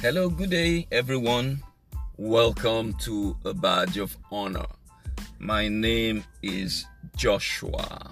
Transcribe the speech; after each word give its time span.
Hello, 0.00 0.30
good 0.30 0.50
day, 0.50 0.86
everyone. 0.92 1.60
Welcome 2.18 2.92
to 3.00 3.36
a 3.44 3.52
badge 3.52 3.96
of 3.96 4.16
honor. 4.30 4.66
My 5.40 5.66
name 5.66 6.22
is 6.40 6.86
Joshua. 7.16 8.08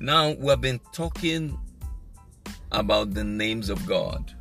Now, 0.00 0.32
we've 0.32 0.60
been 0.60 0.80
talking 0.92 1.56
about 2.72 3.14
the 3.14 3.22
names 3.22 3.70
of 3.70 3.86
God, 3.86 4.34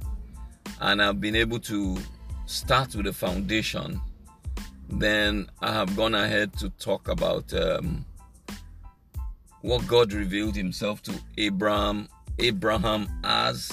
and 0.82 1.04
I've 1.04 1.21
been 1.21 1.36
able 1.36 1.59
to 1.59 2.00
start 2.47 2.95
with 2.95 3.05
the 3.05 3.13
foundation. 3.13 4.02
Then 4.89 5.52
I 5.61 5.71
have 5.71 5.95
gone 5.95 6.15
ahead 6.15 6.57
to 6.57 6.70
talk 6.71 7.09
about 7.09 7.54
um, 7.54 8.07
what 9.61 9.86
God 9.86 10.11
revealed 10.14 10.56
Himself 10.56 11.04
to 11.04 11.14
Abraham, 11.37 12.09
Abraham 12.39 13.07
as 13.23 13.71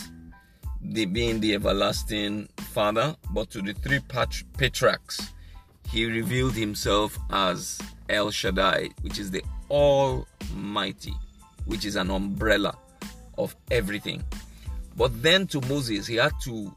the 0.83 1.07
being 1.07 1.41
the 1.41 1.55
everlasting 1.55 2.49
Father, 2.57 3.17
but 3.31 3.51
to 3.51 3.63
the 3.63 3.73
three 3.75 4.01
patriarchs, 4.59 5.33
He 5.91 6.07
revealed 6.07 6.55
Himself 6.55 7.19
as 7.31 7.81
El 8.09 8.31
Shaddai, 8.31 8.91
which 9.03 9.19
is 9.19 9.31
the 9.31 9.43
Almighty, 9.71 11.15
which 11.67 11.85
is 11.85 11.97
an 11.97 12.11
umbrella 12.11 12.77
of 13.39 13.55
everything. 13.71 14.23
But 14.97 15.23
then 15.23 15.47
to 15.49 15.61
Moses, 15.63 16.07
he 16.07 16.17
had 16.17 16.33
to 16.43 16.75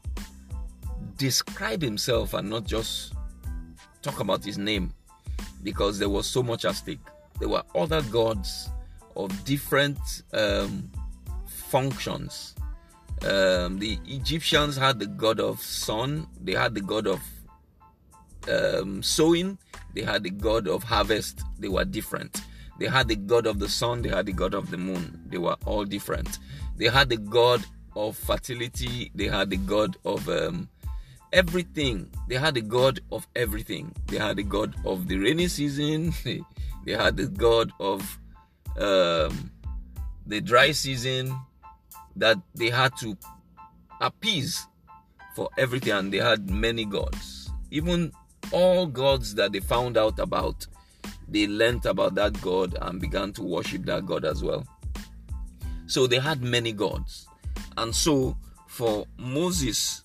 describe 1.16 1.82
himself 1.82 2.34
and 2.34 2.48
not 2.48 2.64
just 2.64 3.12
talk 4.02 4.20
about 4.20 4.44
his 4.44 4.58
name 4.58 4.92
because 5.62 5.98
there 5.98 6.08
was 6.08 6.26
so 6.26 6.42
much 6.42 6.64
at 6.64 6.76
stake. 6.76 7.00
There 7.38 7.48
were 7.48 7.62
other 7.74 8.02
gods 8.02 8.70
of 9.16 9.44
different 9.44 9.98
um, 10.32 10.90
functions. 11.46 12.53
Um, 13.24 13.78
the 13.78 13.98
Egyptians 14.06 14.76
had 14.76 14.98
the 14.98 15.06
god 15.06 15.40
of 15.40 15.60
sun, 15.60 16.26
they 16.42 16.52
had 16.52 16.74
the 16.74 16.82
god 16.82 17.06
of 17.06 17.22
um, 18.48 19.02
sowing, 19.02 19.56
they 19.94 20.02
had 20.02 20.22
the 20.22 20.30
god 20.30 20.68
of 20.68 20.82
harvest. 20.82 21.42
They 21.58 21.68
were 21.68 21.86
different. 21.86 22.42
They 22.78 22.86
had 22.86 23.08
the 23.08 23.16
god 23.16 23.46
of 23.46 23.60
the 23.60 23.68
sun, 23.68 24.02
they 24.02 24.10
had 24.10 24.26
the 24.26 24.32
god 24.32 24.52
of 24.52 24.70
the 24.70 24.76
moon. 24.76 25.22
They 25.28 25.38
were 25.38 25.56
all 25.64 25.84
different. 25.84 26.38
They 26.76 26.88
had 26.88 27.08
the 27.08 27.16
god 27.16 27.64
of 27.96 28.16
fertility, 28.16 29.10
they 29.14 29.28
had 29.28 29.48
the 29.48 29.56
god 29.56 29.96
of 30.04 30.28
um, 30.28 30.68
everything. 31.32 32.10
They 32.28 32.36
had 32.36 32.54
the 32.54 32.60
god 32.62 33.00
of 33.10 33.26
everything. 33.34 33.94
They 34.08 34.18
had 34.18 34.36
the 34.36 34.42
god 34.42 34.74
of 34.84 35.08
the 35.08 35.16
rainy 35.16 35.48
season, 35.48 36.12
they 36.24 36.92
had 36.92 37.16
the 37.16 37.28
god 37.28 37.72
of 37.80 38.18
um, 38.76 39.50
the 40.26 40.42
dry 40.42 40.72
season 40.72 41.34
that 42.16 42.38
they 42.54 42.70
had 42.70 42.96
to 42.98 43.16
appease 44.00 44.66
for 45.34 45.48
everything, 45.58 45.92
and 45.92 46.12
they 46.12 46.18
had 46.18 46.48
many 46.50 46.84
gods. 46.84 47.50
Even 47.70 48.12
all 48.52 48.86
gods 48.86 49.34
that 49.34 49.52
they 49.52 49.60
found 49.60 49.96
out 49.96 50.18
about, 50.18 50.66
they 51.28 51.46
learnt 51.46 51.86
about 51.86 52.14
that 52.14 52.40
God 52.40 52.76
and 52.80 53.00
began 53.00 53.32
to 53.32 53.42
worship 53.42 53.84
that 53.86 54.06
God 54.06 54.24
as 54.24 54.44
well. 54.44 54.66
So 55.86 56.06
they 56.06 56.18
had 56.18 56.42
many 56.42 56.72
gods. 56.72 57.26
And 57.76 57.94
so 57.94 58.36
for 58.68 59.06
Moses, 59.18 60.02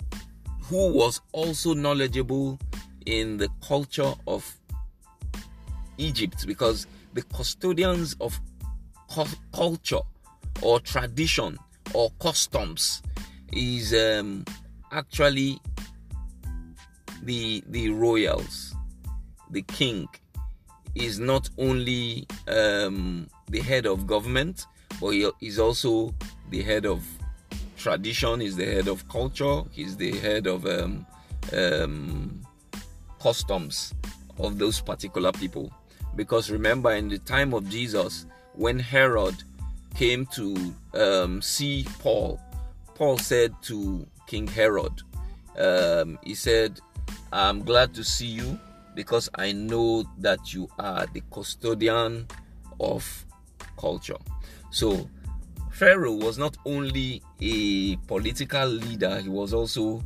who 0.64 0.92
was 0.94 1.22
also 1.32 1.74
knowledgeable 1.74 2.60
in 3.06 3.38
the 3.38 3.50
culture 3.62 4.14
of 4.28 4.56
Egypt, 5.98 6.48
because 6.48 6.88
the 7.14 7.22
custodians 7.24 8.16
of 8.22 8.40
culture 9.54 10.02
or 10.62 10.80
tradition 10.80 11.58
or 11.94 12.12
customs 12.20 13.02
is 13.52 13.94
um, 13.94 14.46
actually 14.92 15.60
the 17.24 17.64
the 17.68 17.90
royals 17.90 18.76
the 19.52 19.62
king 19.64 20.08
is 20.96 21.20
not 21.20 21.50
only 21.58 22.28
um, 22.48 23.28
the 23.50 23.60
head 23.60 23.86
of 23.86 24.08
government 24.08 24.66
but 25.00 25.10
he 25.12 25.30
is 25.42 25.60
also 25.60 26.14
the 26.50 26.62
head 26.62 26.86
of 26.86 27.04
tradition 27.78 28.40
he's 28.40 28.56
the 28.56 28.66
head 28.66 28.88
of 28.88 29.08
culture 29.10 29.62
he's 29.72 29.96
the 29.98 30.12
head 30.20 30.48
of 30.48 30.66
um, 30.66 31.06
um, 31.54 32.42
customs 33.22 33.94
of 34.40 34.58
those 34.58 34.80
particular 34.82 35.32
people. 35.32 35.72
Because 36.16 36.50
remember 36.50 36.92
in 36.94 37.10
the 37.10 37.20
time 37.20 37.54
of 37.54 37.70
jesus 37.70 38.26
when 38.54 38.80
herod 38.80 39.36
came 39.96 40.26
to 40.28 40.74
um, 40.94 41.42
see 41.42 41.86
paul 42.00 42.40
paul 42.96 43.18
said 43.18 43.54
to 43.62 44.06
king 44.28 44.48
herod 44.48 45.02
um, 45.58 46.18
he 46.24 46.34
said 46.36 46.80
I'm 47.32 47.64
glad 47.64 47.94
to 47.96 48.04
see 48.04 48.28
you 48.28 48.60
because 48.96 49.30
I 49.36 49.52
know 49.52 50.04
that 50.18 50.54
you 50.54 50.68
are 50.80 51.06
the 51.14 51.22
custodian 51.32 52.28
of 52.80 53.26
culture. 53.78 54.18
So, 54.72 55.10
Pharaoh 55.72 56.16
was 56.16 56.38
not 56.38 56.58
only 56.66 57.22
a 57.40 57.96
political 58.08 58.68
leader, 58.68 59.20
he 59.22 59.30
was 59.30 59.54
also 59.54 60.04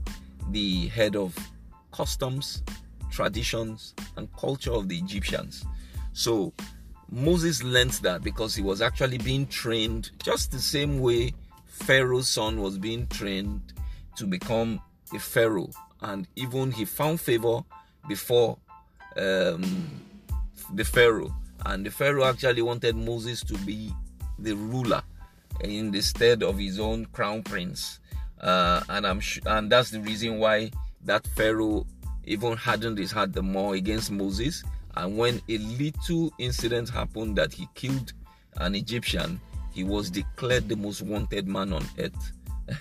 the 0.52 0.88
head 0.90 1.16
of 1.16 1.36
customs, 1.92 2.62
traditions, 3.10 3.94
and 4.18 4.32
culture 4.36 4.74
of 4.74 4.90
the 4.90 4.98
Egyptians. 4.98 5.66
So, 6.12 6.54
Moses 7.14 7.62
learned 7.62 7.92
that 8.02 8.24
because 8.24 8.56
he 8.56 8.64
was 8.64 8.82
actually 8.82 9.20
being 9.20 9.46
trained 9.46 10.10
just 10.24 10.52
the 10.52 10.60
same 10.60 11.00
way 11.00 11.32
Pharaoh's 11.68 12.28
son 12.28 12.60
was 12.60 12.80
being 12.80 13.06
trained 13.08 13.74
to 14.16 14.26
become 14.26 14.82
a 15.14 15.20
Pharaoh 15.20 15.70
and 16.02 16.28
even 16.36 16.72
he 16.72 16.86
found 16.86 17.22
favor 17.22 17.64
before 18.08 18.58
um, 19.16 20.02
the 20.74 20.84
Pharaoh. 20.84 21.34
And 21.66 21.86
the 21.86 21.92
Pharaoh 21.92 22.26
actually 22.26 22.64
wanted 22.64 22.96
Moses 22.96 23.44
to 23.44 23.58
be 23.60 23.94
the 24.40 24.54
ruler 24.54 25.04
in 25.62 25.92
the 25.92 26.02
stead 26.02 26.42
of 26.42 26.58
his 26.58 26.80
own 26.80 27.06
crown 27.08 27.44
prince. 27.44 28.00
Uh, 28.42 28.82
and 28.90 29.06
I'm 29.06 29.20
sh- 29.20 29.40
and 29.46 29.72
that's 29.72 29.92
the 29.92 30.02
reason 30.02 30.40
why 30.40 30.72
that 31.06 31.26
Pharaoh 31.28 31.86
even 32.26 32.58
hardened 32.58 32.98
his 32.98 33.12
heart 33.12 33.34
the 33.34 33.44
more 33.44 33.76
against 33.76 34.12
Moses. 34.12 34.64
And 34.96 35.18
when 35.18 35.42
a 35.50 35.58
little 35.58 36.32
incident 36.38 36.90
happened 36.90 37.38
that 37.38 37.54
he 37.54 37.68
killed 37.74 38.14
an 38.58 38.76
Egyptian, 38.76 39.40
he 39.72 39.84
was 39.84 40.10
declared 40.10 40.70
the 40.70 40.76
most 40.76 41.02
wanted 41.02 41.48
man 41.48 41.74
on 41.74 41.86
earth. 41.98 42.32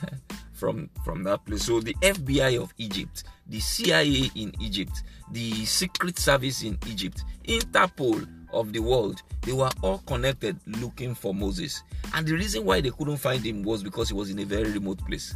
from 0.62 0.88
from 1.04 1.24
that 1.24 1.44
place. 1.44 1.64
So 1.64 1.80
the 1.80 1.94
FBI 1.94 2.62
of 2.62 2.72
Egypt, 2.78 3.24
the 3.48 3.58
CIA 3.58 4.30
in 4.36 4.52
Egypt, 4.60 5.02
the 5.32 5.64
Secret 5.64 6.20
Service 6.20 6.62
in 6.62 6.78
Egypt, 6.86 7.24
Interpol 7.48 8.28
of 8.52 8.72
the 8.72 8.78
world, 8.78 9.22
they 9.40 9.52
were 9.52 9.70
all 9.82 9.98
connected 10.06 10.56
looking 10.66 11.16
for 11.16 11.34
Moses. 11.34 11.82
And 12.14 12.24
the 12.24 12.34
reason 12.34 12.64
why 12.64 12.80
they 12.80 12.90
couldn't 12.90 13.16
find 13.16 13.44
him 13.44 13.64
was 13.64 13.82
because 13.82 14.10
he 14.10 14.14
was 14.14 14.30
in 14.30 14.38
a 14.38 14.44
very 14.44 14.70
remote 14.70 15.04
place. 15.04 15.34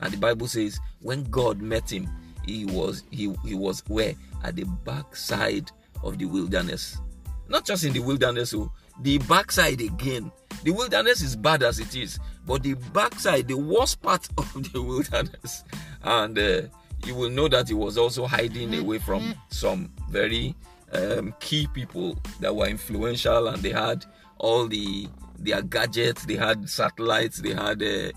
And 0.00 0.12
the 0.12 0.18
Bible 0.18 0.48
says 0.48 0.80
when 1.00 1.22
God 1.30 1.62
met 1.62 1.92
him, 1.92 2.08
he 2.44 2.64
was 2.64 3.04
he, 3.12 3.32
he 3.44 3.54
was 3.54 3.80
where 3.86 4.14
at 4.42 4.56
the 4.56 4.64
backside 4.84 5.70
of 6.04 6.18
the 6.18 6.26
wilderness. 6.26 7.00
Not 7.48 7.64
just 7.64 7.84
in 7.84 7.92
the 7.92 8.00
wilderness, 8.00 8.50
so 8.50 8.60
oh, 8.60 8.72
the 9.02 9.18
backside 9.18 9.80
again. 9.80 10.30
The 10.62 10.70
wilderness 10.70 11.20
is 11.20 11.36
bad 11.36 11.62
as 11.62 11.78
it 11.78 11.94
is, 11.94 12.18
but 12.46 12.62
the 12.62 12.74
backside, 12.74 13.48
the 13.48 13.56
worst 13.58 14.00
part 14.00 14.28
of 14.38 14.72
the 14.72 14.80
wilderness, 14.80 15.64
and 16.02 16.38
uh, 16.38 16.62
you 17.04 17.14
will 17.14 17.30
know 17.30 17.48
that 17.48 17.68
he 17.68 17.74
was 17.74 17.98
also 17.98 18.26
hiding 18.26 18.74
away 18.74 18.98
from 18.98 19.34
some 19.50 19.92
very 20.10 20.54
um, 20.92 21.34
key 21.40 21.66
people 21.74 22.16
that 22.40 22.54
were 22.54 22.66
influential, 22.66 23.48
and 23.48 23.62
they 23.62 23.72
had 23.72 24.04
all 24.38 24.66
the 24.66 25.08
their 25.38 25.62
gadgets, 25.62 26.24
they 26.24 26.36
had 26.36 26.68
satellites, 26.70 27.38
they 27.38 27.52
had 27.54 27.82
uh, 27.82 28.10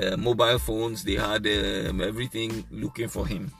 uh, 0.00 0.16
mobile 0.16 0.58
phones, 0.58 1.04
they 1.04 1.14
had 1.16 1.46
um, 1.46 2.00
everything 2.00 2.64
looking 2.70 3.08
for 3.08 3.26
him. 3.26 3.52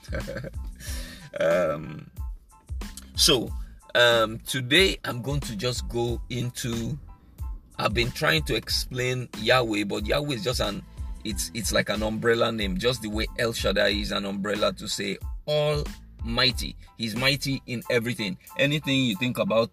um, 1.41 2.07
so 3.17 3.51
um, 3.95 4.39
today 4.41 4.99
I'm 5.05 5.23
going 5.23 5.41
to 5.41 5.57
just 5.57 5.89
go 5.89 6.21
into 6.31 6.99
I've 7.79 7.93
been 7.93 8.11
trying 8.11 8.43
to 8.45 8.55
explain 8.55 9.29
Yahweh, 9.39 9.85
but 9.85 10.07
Yahweh 10.07 10.35
is 10.35 10.45
just 10.45 10.61
an 10.61 10.83
it's 11.25 11.51
it's 11.55 11.73
like 11.73 11.89
an 11.89 12.03
umbrella 12.03 12.53
name, 12.53 12.79
just 12.79 13.03
the 13.03 13.09
way 13.09 13.27
El 13.39 13.53
Shaddai 13.53 13.89
is 13.89 14.13
an 14.13 14.25
umbrella 14.25 14.73
to 14.75 14.89
say 14.89 15.19
Almighty. 15.49 16.77
He's 16.97 17.17
mighty 17.17 17.63
in 17.67 17.83
everything. 17.91 18.39
Anything 18.59 19.01
you 19.01 19.17
think 19.17 19.39
about 19.39 19.71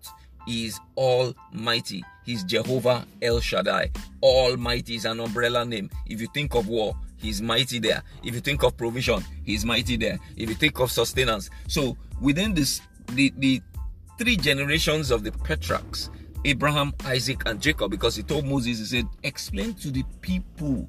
is 0.48 0.80
Almighty. 0.98 2.04
He's 2.25 2.44
Jehovah 2.44 3.06
El 3.22 3.40
Shaddai. 3.40 3.92
Almighty 4.22 4.95
is 4.95 5.06
an 5.06 5.19
umbrella 5.19 5.63
name. 5.66 5.90
If 6.07 6.22
you 6.22 6.28
think 6.34 6.56
of 6.56 6.68
war, 6.68 6.95
He's 7.18 7.42
mighty 7.42 7.80
there. 7.80 8.04
If 8.22 8.34
you 8.34 8.42
think 8.42 8.63
of 8.63 8.75
provision, 8.75 9.24
He's 9.45 9.63
mighty 9.63 9.95
there. 9.95 10.19
If 10.36 10.50
you 10.50 10.56
think 10.56 10.80
of 10.80 10.92
sustenance, 10.92 11.50
so 11.68 11.95
within 12.19 12.54
this 12.54 12.81
the 13.07 13.33
the 13.38 13.61
three 14.17 14.38
generations 14.38 15.11
of 15.11 15.23
the 15.23 15.31
patriarchs 15.31 16.09
Abraham, 16.45 16.94
Isaac, 17.05 17.44
and 17.45 17.61
Jacob 17.61 17.91
because 17.91 18.15
he 18.15 18.23
told 18.23 18.45
Moses, 18.45 18.79
he 18.79 18.85
said, 18.85 19.07
Explain 19.23 19.73
to 19.75 19.91
the 19.91 20.03
people 20.21 20.88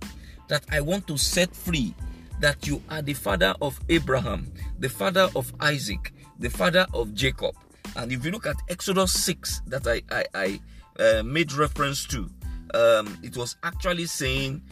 that 0.49 0.65
I 0.71 0.81
want 0.81 1.07
to 1.09 1.17
set 1.17 1.55
free 1.55 1.95
that 2.41 2.67
you 2.67 2.83
are 2.91 3.03
the 3.03 3.15
father 3.15 3.55
of 3.63 3.79
Abraham, 3.89 4.53
the 4.79 4.89
father 4.89 5.29
of 5.37 5.53
Isaac, 5.61 6.13
the 6.39 6.51
father 6.51 6.87
of 6.93 7.15
Jacob. 7.15 7.55
And 7.97 8.11
if 8.11 8.25
you 8.25 8.33
look 8.33 8.47
at 8.47 8.57
Exodus 8.69 9.13
6 9.13 9.63
that 9.69 9.87
I, 9.87 10.03
I, 10.11 10.25
I 10.35 11.03
uh, 11.03 11.23
made 11.23 11.53
reference 11.53 12.05
to, 12.07 12.29
um, 12.75 13.17
it 13.23 13.37
was 13.37 13.57
actually 13.63 14.07
saying 14.07 14.63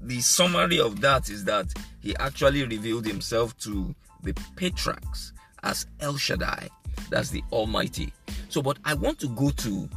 the 0.00 0.20
summary 0.20 0.80
of 0.80 1.00
that 1.02 1.28
is 1.28 1.44
that 1.44 1.72
he 2.00 2.16
actually 2.16 2.64
revealed 2.64 3.06
himself 3.06 3.56
to 3.58 3.94
the 4.22 4.32
patriarchs 4.56 5.32
as 5.62 5.86
El 6.00 6.16
Shaddai, 6.16 6.68
that's 7.12 7.30
the 7.30 7.42
Almighty. 7.52 8.12
So, 8.48 8.62
but 8.62 8.78
I 8.84 8.94
want 8.94 9.18
to 9.20 9.28
go 9.28 9.50
to, 9.50 9.88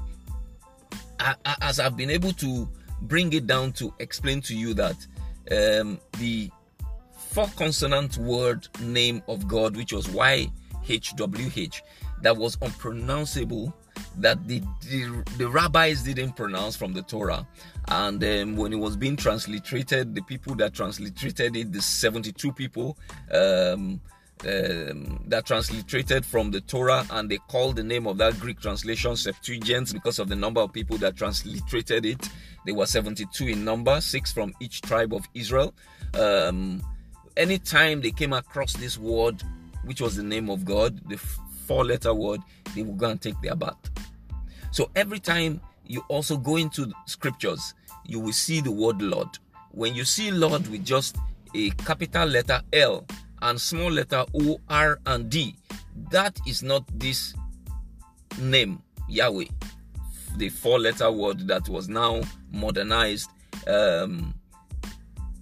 as 1.62 1.80
I've 1.80 1.96
been 1.96 2.10
able 2.10 2.34
to 2.34 2.70
bring 3.02 3.34
it 3.34 3.48
down 3.48 3.72
to 3.74 3.94
explain 4.00 4.42
to 4.42 4.56
you 4.56 4.74
that 4.74 4.96
um, 5.52 6.00
the 6.20 6.52
four 7.18 7.50
consonant 7.56 8.18
word 8.18 8.68
name 8.82 9.24
of 9.28 9.48
God, 9.48 9.76
which 9.76 9.94
was 9.94 10.08
YHWH, 10.08 11.82
that 12.22 12.36
was 12.36 12.58
unpronounceable, 12.62 13.74
that 14.18 14.46
the, 14.48 14.62
the, 14.82 15.24
the 15.38 15.50
rabbis 15.50 16.04
didn't 16.04 16.34
pronounce 16.34 16.76
from 16.76 16.94
the 16.94 17.02
Torah. 17.02 17.48
And 17.88 18.24
um, 18.24 18.58
when 18.58 18.74
it 18.74 18.78
was 18.78 18.98
being 18.98 19.16
transliterated, 19.16 20.16
the 20.16 20.22
people 20.22 20.56
that 20.56 20.74
transliterated 20.74 21.56
it, 21.56 21.72
the 21.72 21.82
72 21.82 22.52
people, 22.54 22.98
um, 23.32 24.02
um, 24.44 25.24
that 25.28 25.46
transliterated 25.46 26.26
from 26.26 26.52
the 26.52 26.62
Torah, 26.62 27.06
and 27.12 27.30
they 27.30 27.38
called 27.48 27.78
the 27.78 27.84
name 27.84 28.06
of 28.06 28.18
that 28.18 28.40
Greek 28.40 28.60
translation 28.60 29.16
Septuagint 29.16 29.94
because 29.94 30.20
of 30.20 30.30
the 30.30 30.36
number 30.36 30.62
of 30.62 30.74
people 30.74 30.98
that 30.98 31.16
transliterated 31.16 32.06
it. 32.06 32.30
They 32.66 32.72
were 32.72 32.86
72 32.86 33.48
in 33.48 33.64
number, 33.64 34.02
six 34.02 34.32
from 34.32 34.54
each 34.60 34.82
tribe 34.82 35.14
of 35.14 35.28
Israel. 35.34 35.74
Um, 36.14 36.84
anytime 37.38 38.02
they 38.02 38.12
came 38.12 38.34
across 38.34 38.74
this 38.74 38.98
word, 38.98 39.42
which 39.84 40.02
was 40.02 40.16
the 40.16 40.24
name 40.24 40.50
of 40.50 40.66
God, 40.66 41.00
the 41.08 41.18
four 41.18 41.86
letter 41.86 42.14
word, 42.14 42.42
they 42.76 42.84
would 42.84 42.98
go 42.98 43.10
and 43.10 43.22
take 43.22 43.40
their 43.42 43.56
bath. 43.56 43.78
So 44.72 44.90
every 44.96 45.20
time 45.20 45.62
you 45.86 46.04
also 46.10 46.38
go 46.38 46.58
into 46.58 46.92
scriptures, 47.06 47.74
you 48.06 48.20
will 48.20 48.34
see 48.34 48.62
the 48.62 48.72
word 48.72 49.02
Lord. 49.02 49.30
When 49.72 49.96
you 49.96 50.06
see 50.06 50.32
Lord 50.32 50.68
with 50.68 50.86
just 50.86 51.18
a 51.54 51.70
capital 51.72 52.28
letter 52.28 52.62
L, 52.74 53.06
and 53.42 53.60
small 53.60 53.92
letter 53.92 54.26
O, 54.34 54.60
R, 54.70 55.00
and 55.06 55.30
D. 55.30 55.56
That 56.12 56.40
is 56.48 56.64
not 56.64 56.84
this 57.00 57.34
name, 58.40 58.82
Yahweh, 59.08 59.46
the 60.38 60.50
four 60.50 60.80
letter 60.80 61.12
word 61.12 61.48
that 61.48 61.70
was 61.70 61.88
now 61.88 62.22
modernized 62.52 63.30
um, 63.68 64.34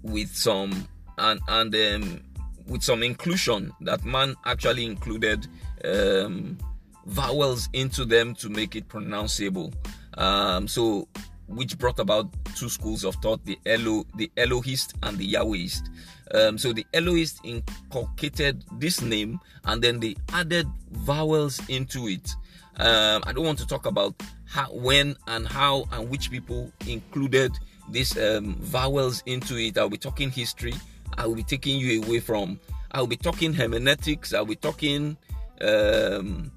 with 0.03 0.35
some 0.35 0.87
and 1.17 1.39
and 1.47 1.75
um, 1.75 2.21
with 2.67 2.83
some 2.83 3.03
inclusion 3.03 3.71
that 3.81 4.03
man 4.05 4.35
actually 4.45 4.85
included 4.85 5.47
um, 5.85 6.57
vowels 7.05 7.69
into 7.73 8.05
them 8.05 8.33
to 8.35 8.49
make 8.49 8.75
it 8.75 8.87
pronounceable. 8.87 9.73
Um, 10.15 10.67
so 10.67 11.07
which 11.55 11.77
brought 11.77 11.99
about 11.99 12.27
two 12.55 12.69
schools 12.69 13.03
of 13.03 13.15
thought: 13.15 13.43
the 13.45 13.57
Elo, 13.65 14.05
the 14.15 14.31
Elohist, 14.37 14.93
and 15.03 15.17
the 15.17 15.33
Yahwehist. 15.33 15.89
Um, 16.33 16.57
so 16.57 16.73
the 16.73 16.85
Elohist 16.93 17.39
inculcated 17.43 18.63
this 18.79 19.01
name, 19.01 19.39
and 19.65 19.81
then 19.81 19.99
they 19.99 20.15
added 20.31 20.67
vowels 20.91 21.61
into 21.69 22.07
it. 22.07 22.29
Um, 22.77 23.23
I 23.25 23.33
don't 23.33 23.45
want 23.45 23.59
to 23.59 23.67
talk 23.67 23.85
about 23.85 24.15
how, 24.45 24.67
when, 24.71 25.15
and 25.27 25.47
how, 25.47 25.85
and 25.91 26.09
which 26.09 26.31
people 26.31 26.71
included 26.87 27.51
these 27.89 28.17
um, 28.17 28.55
vowels 28.55 29.21
into 29.25 29.57
it. 29.57 29.77
I'll 29.77 29.89
be 29.89 29.97
talking 29.97 30.31
history. 30.31 30.73
I 31.17 31.27
will 31.27 31.35
be 31.35 31.43
taking 31.43 31.77
you 31.79 32.01
away 32.03 32.19
from. 32.19 32.59
I'll 32.91 33.07
be 33.07 33.17
talking 33.17 33.53
hermeneutics. 33.53 34.33
I'll 34.33 34.45
be 34.45 34.55
talking 34.55 35.17
um, 35.61 36.51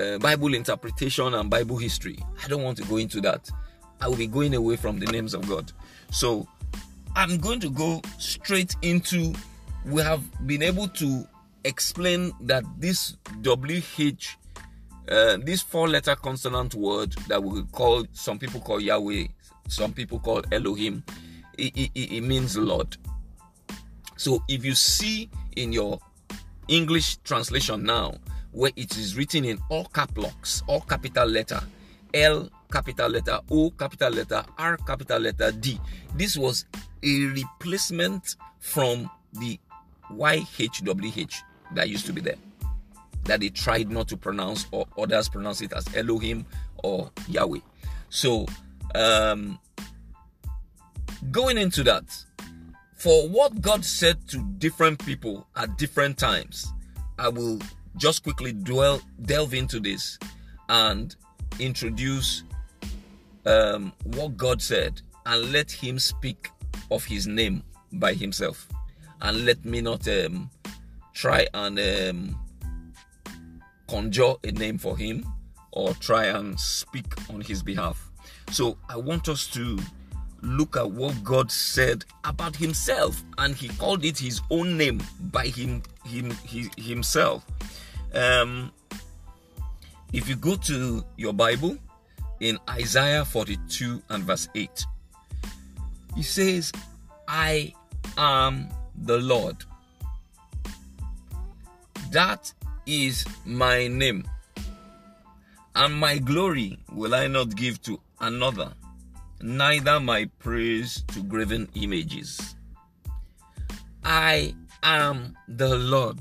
uh, 0.00 0.18
Bible 0.18 0.54
interpretation 0.54 1.34
and 1.34 1.50
Bible 1.50 1.76
history. 1.76 2.18
I 2.42 2.48
don't 2.48 2.62
want 2.62 2.78
to 2.78 2.84
go 2.84 2.96
into 2.96 3.20
that. 3.22 3.48
I 4.00 4.08
will 4.08 4.16
be 4.16 4.26
going 4.26 4.54
away 4.54 4.76
from 4.76 4.98
the 4.98 5.06
names 5.06 5.34
of 5.34 5.48
God. 5.48 5.72
So 6.10 6.46
I'm 7.16 7.38
going 7.38 7.60
to 7.60 7.70
go 7.70 8.02
straight 8.18 8.74
into 8.82 9.34
we 9.86 10.02
have 10.02 10.22
been 10.46 10.62
able 10.62 10.88
to 10.88 11.26
explain 11.64 12.32
that 12.42 12.64
this 12.78 13.16
WH 13.42 14.36
uh, 15.10 15.38
this 15.42 15.60
four 15.62 15.88
letter 15.88 16.14
consonant 16.14 16.74
word 16.74 17.12
that 17.28 17.42
we 17.42 17.62
call 17.72 18.04
some 18.12 18.38
people 18.38 18.60
call 18.60 18.80
Yahweh, 18.80 19.24
some 19.68 19.92
people 19.92 20.20
call 20.20 20.42
Elohim, 20.52 21.02
it, 21.58 21.76
it, 21.76 21.90
it 21.94 22.20
means 22.22 22.56
Lord. 22.56 22.96
So 24.16 24.42
if 24.48 24.64
you 24.64 24.74
see 24.74 25.30
in 25.56 25.72
your 25.72 25.98
English 26.68 27.16
translation 27.18 27.82
now, 27.82 28.14
where 28.52 28.70
it 28.76 28.96
is 28.96 29.16
written 29.16 29.44
in 29.44 29.58
all 29.68 29.86
cap 29.86 30.16
locks, 30.16 30.62
all 30.66 30.80
capital 30.82 31.26
letter, 31.26 31.60
L 32.14 32.48
capital 32.70 33.08
letter, 33.10 33.40
O 33.50 33.70
capital 33.70 34.12
letter, 34.12 34.44
R 34.58 34.76
capital 34.78 35.20
letter, 35.20 35.52
D. 35.52 35.80
This 36.14 36.36
was 36.36 36.64
a 37.02 37.24
replacement 37.26 38.36
from 38.58 39.10
the 39.32 39.58
YHWH 40.12 41.36
that 41.74 41.88
used 41.88 42.06
to 42.06 42.12
be 42.12 42.20
there. 42.20 42.36
That 43.24 43.40
they 43.40 43.50
tried 43.50 43.90
not 43.90 44.08
to 44.08 44.16
pronounce, 44.16 44.66
or 44.70 44.86
others 44.98 45.28
pronounce 45.28 45.60
it 45.60 45.72
as 45.72 45.94
Elohim 45.94 46.46
or 46.82 47.10
Yahweh. 47.28 47.60
So, 48.08 48.46
um, 48.94 49.58
going 51.30 51.58
into 51.58 51.82
that, 51.84 52.04
for 52.94 53.28
what 53.28 53.60
God 53.60 53.84
said 53.84 54.26
to 54.28 54.38
different 54.58 55.04
people 55.04 55.46
at 55.56 55.78
different 55.78 56.18
times, 56.18 56.72
I 57.18 57.28
will 57.28 57.58
just 57.96 58.22
quickly 58.22 58.52
dwell 58.52 59.00
delve 59.22 59.54
into 59.54 59.80
this 59.80 60.18
and 60.68 61.14
introduce 61.58 62.44
um, 63.46 63.92
what 64.04 64.36
God 64.36 64.60
said 64.60 65.00
and 65.26 65.52
let 65.52 65.70
Him 65.70 65.98
speak 65.98 66.50
of 66.90 67.04
His 67.04 67.26
name 67.26 67.62
by 67.92 68.14
Himself. 68.14 68.68
And 69.22 69.44
let 69.44 69.64
me 69.64 69.80
not 69.80 70.08
um, 70.08 70.50
try 71.12 71.46
and 71.52 71.78
um, 71.78 72.38
conjure 73.88 74.34
a 74.44 74.52
name 74.52 74.78
for 74.78 74.96
Him 74.96 75.26
or 75.72 75.92
try 75.94 76.26
and 76.26 76.58
speak 76.58 77.06
on 77.30 77.40
His 77.40 77.62
behalf. 77.62 78.10
So 78.50 78.76
I 78.88 78.96
want 78.96 79.28
us 79.28 79.46
to 79.48 79.78
look 80.42 80.76
at 80.76 80.90
what 80.90 81.22
God 81.22 81.50
said 81.50 82.04
about 82.24 82.56
Himself, 82.56 83.22
and 83.38 83.54
He 83.54 83.68
called 83.68 84.04
it 84.04 84.18
His 84.18 84.40
own 84.50 84.76
name 84.76 85.02
by 85.32 85.46
Him, 85.46 85.82
him, 86.04 86.34
Himself. 86.76 87.44
Um, 88.14 88.72
if 90.12 90.28
you 90.28 90.34
go 90.34 90.56
to 90.56 91.04
your 91.16 91.32
Bible, 91.32 91.76
in 92.40 92.58
Isaiah 92.68 93.24
42 93.24 94.02
and 94.08 94.24
verse 94.24 94.48
8. 94.54 94.86
He 96.16 96.22
says, 96.22 96.72
I 97.28 97.72
am 98.18 98.68
the 99.04 99.18
Lord. 99.18 99.56
That 102.10 102.52
is 102.86 103.24
my 103.44 103.86
name. 103.86 104.24
And 105.76 105.94
my 105.94 106.18
glory 106.18 106.78
will 106.92 107.14
I 107.14 107.28
not 107.28 107.54
give 107.54 107.80
to 107.82 108.00
another, 108.20 108.72
neither 109.40 110.00
my 110.00 110.28
praise 110.40 111.04
to 111.08 111.22
graven 111.22 111.68
images. 111.74 112.56
I 114.02 114.54
am 114.82 115.36
the 115.46 115.76
Lord. 115.78 116.18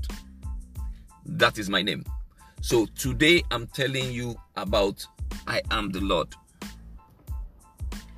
That 1.25 1.57
is 1.57 1.69
my 1.69 1.81
name. 1.81 2.03
So 2.61 2.85
today 2.97 3.41
I'm 3.51 3.67
telling 3.67 4.11
you 4.11 4.35
about 4.55 5.05
I 5.47 5.61
am 5.71 5.91
the 5.91 6.01
Lord. 6.01 6.27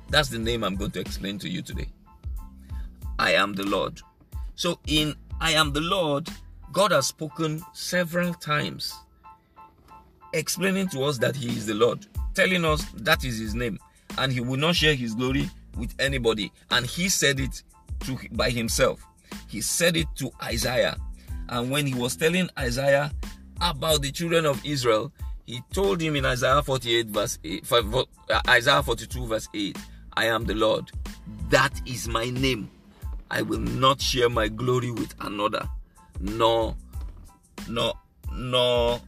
That's 0.08 0.28
the 0.28 0.38
name 0.38 0.62
I'm 0.62 0.76
going 0.76 0.90
to 0.92 1.00
explain 1.00 1.38
to 1.38 1.48
you 1.48 1.62
today. 1.62 1.88
I 3.18 3.32
am 3.32 3.54
the 3.54 3.64
Lord. 3.64 4.00
So, 4.56 4.78
in 4.86 5.14
I 5.40 5.52
am 5.52 5.72
the 5.72 5.80
Lord, 5.80 6.28
God 6.72 6.92
has 6.92 7.06
spoken 7.06 7.62
several 7.72 8.34
times, 8.34 8.94
explaining 10.32 10.88
to 10.88 11.02
us 11.04 11.18
that 11.18 11.34
He 11.34 11.48
is 11.48 11.66
the 11.66 11.74
Lord, 11.74 12.06
telling 12.34 12.64
us 12.64 12.84
that 12.94 13.24
is 13.24 13.38
His 13.38 13.54
name, 13.54 13.78
and 14.18 14.32
He 14.32 14.40
will 14.40 14.58
not 14.58 14.76
share 14.76 14.94
His 14.94 15.14
glory 15.14 15.48
with 15.76 15.94
anybody. 15.98 16.52
And 16.70 16.84
He 16.86 17.08
said 17.08 17.40
it 17.40 17.62
to, 18.00 18.18
by 18.32 18.50
Himself. 18.50 19.06
He 19.48 19.60
said 19.60 19.96
it 19.96 20.08
to 20.16 20.30
Isaiah. 20.42 20.96
And 21.48 21.70
when 21.70 21.86
He 21.86 21.94
was 21.94 22.16
telling 22.16 22.48
Isaiah 22.58 23.10
about 23.60 24.02
the 24.02 24.12
children 24.12 24.46
of 24.46 24.64
Israel, 24.64 25.12
he 25.46 25.62
told 25.72 26.00
him 26.00 26.16
in 26.16 26.24
Isaiah 26.24 26.62
48 26.62 27.06
verse 27.08 27.38
8, 27.42 27.72
uh, 27.72 28.04
Isaiah 28.48 28.82
42 28.82 29.26
verse 29.26 29.48
8, 29.54 29.76
I 30.14 30.26
am 30.26 30.44
the 30.44 30.54
Lord. 30.54 30.90
That 31.50 31.80
is 31.86 32.08
my 32.08 32.30
name. 32.30 32.70
I 33.30 33.42
will 33.42 33.60
not 33.60 34.00
share 34.00 34.28
my 34.28 34.48
glory 34.48 34.90
with 34.90 35.14
another, 35.20 35.68
nor, 36.20 36.76
nor, 37.68 37.94
nor, 38.32 39.00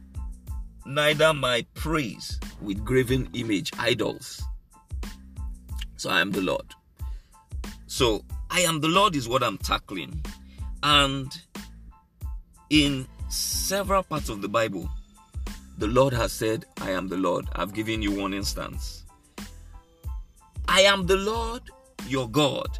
neither 0.85 1.33
my 1.33 1.65
praise 1.75 2.39
with 2.61 2.83
graven 2.83 3.29
image 3.33 3.71
idols. 3.77 4.41
So 5.97 6.09
I 6.09 6.21
am 6.21 6.31
the 6.31 6.41
Lord. 6.41 6.65
So 7.87 8.23
I 8.49 8.61
am 8.61 8.81
the 8.81 8.87
Lord 8.87 9.15
is 9.15 9.27
what 9.27 9.43
I'm 9.43 9.57
tackling. 9.57 10.23
And 10.83 11.31
in 12.69 13.07
several 13.29 14.03
parts 14.03 14.29
of 14.29 14.41
the 14.41 14.49
Bible, 14.49 14.89
the 15.77 15.87
Lord 15.87 16.13
has 16.13 16.31
said, 16.31 16.65
I 16.81 16.91
am 16.91 17.07
the 17.07 17.17
Lord. 17.17 17.47
I've 17.53 17.73
given 17.73 18.01
you 18.01 18.11
one 18.11 18.33
instance. 18.33 19.03
I 20.67 20.81
am 20.81 21.05
the 21.05 21.17
Lord 21.17 21.61
your 22.07 22.29
God. 22.29 22.79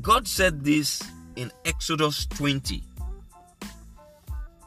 God 0.00 0.26
said 0.26 0.64
this 0.64 1.02
in 1.36 1.50
Exodus 1.64 2.26
20, 2.26 2.82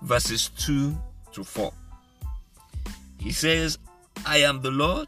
verses 0.01 0.49
2 0.57 0.97
to 1.33 1.43
4. 1.43 1.73
He 3.19 3.31
says, 3.31 3.77
I 4.25 4.37
am 4.37 4.61
the 4.61 4.71
Lord 4.71 5.07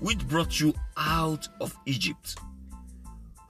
which 0.00 0.26
brought 0.28 0.60
you 0.60 0.74
out 0.96 1.48
of 1.60 1.76
Egypt, 1.86 2.36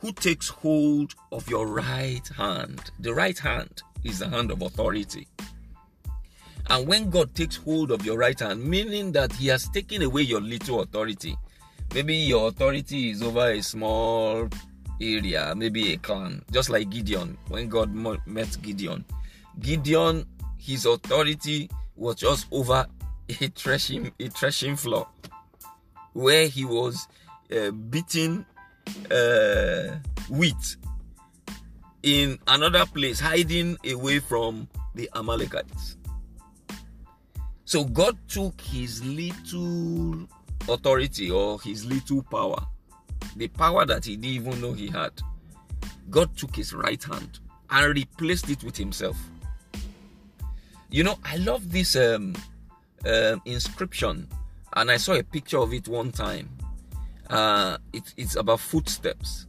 who 0.00 0.12
takes 0.12 0.48
hold 0.48 1.14
of 1.32 1.48
your 1.48 1.66
right 1.66 2.26
hand. 2.36 2.90
The 3.00 3.14
right 3.14 3.38
hand 3.38 3.82
is 4.04 4.18
the 4.18 4.28
hand 4.28 4.50
of 4.50 4.62
authority. 4.62 5.26
And 6.70 6.86
when 6.86 7.08
God 7.08 7.34
takes 7.34 7.56
hold 7.56 7.90
of 7.90 8.04
your 8.04 8.18
right 8.18 8.38
hand, 8.38 8.62
meaning 8.62 9.12
that 9.12 9.32
He 9.32 9.48
has 9.48 9.68
taken 9.68 10.02
away 10.02 10.22
your 10.22 10.40
little 10.40 10.80
authority, 10.80 11.36
maybe 11.94 12.14
your 12.14 12.48
authority 12.48 13.10
is 13.10 13.22
over 13.22 13.50
a 13.50 13.62
small 13.62 14.48
area, 15.00 15.54
maybe 15.56 15.94
a 15.94 15.96
clan, 15.96 16.44
just 16.50 16.68
like 16.70 16.90
Gideon. 16.90 17.38
When 17.48 17.68
God 17.68 17.94
met 17.94 18.60
Gideon, 18.60 19.04
Gideon, 19.60 20.26
his 20.58 20.86
authority 20.86 21.70
was 21.96 22.16
just 22.16 22.46
over 22.50 22.86
a 23.28 23.32
threshing 23.48 24.12
a 24.20 24.28
threshing 24.28 24.76
floor, 24.76 25.08
where 26.12 26.48
he 26.48 26.64
was 26.64 27.08
uh, 27.56 27.70
beating 27.70 28.44
uh, 29.10 29.96
wheat 30.28 30.76
in 32.02 32.38
another 32.46 32.86
place, 32.86 33.20
hiding 33.20 33.76
away 33.84 34.18
from 34.18 34.68
the 34.94 35.08
Amalekites. 35.14 35.97
So 37.68 37.84
God 37.84 38.16
took 38.28 38.58
his 38.62 39.04
little 39.04 40.26
authority 40.70 41.30
or 41.30 41.60
his 41.60 41.84
little 41.84 42.22
power, 42.22 42.66
the 43.36 43.48
power 43.48 43.84
that 43.84 44.06
he 44.06 44.16
didn't 44.16 44.46
even 44.46 44.60
know 44.62 44.72
he 44.72 44.88
had. 44.88 45.12
God 46.08 46.34
took 46.34 46.56
his 46.56 46.72
right 46.72 47.04
hand 47.04 47.40
and 47.68 47.94
replaced 47.94 48.48
it 48.48 48.64
with 48.64 48.74
himself. 48.74 49.18
You 50.88 51.04
know, 51.04 51.18
I 51.22 51.36
love 51.36 51.70
this 51.70 51.94
um, 51.94 52.34
um, 53.04 53.42
inscription, 53.44 54.26
and 54.74 54.90
I 54.90 54.96
saw 54.96 55.12
a 55.12 55.22
picture 55.22 55.58
of 55.58 55.74
it 55.74 55.88
one 55.88 56.10
time. 56.10 56.48
Uh, 57.28 57.76
it, 57.92 58.14
it's 58.16 58.36
about 58.36 58.60
footsteps. 58.60 59.46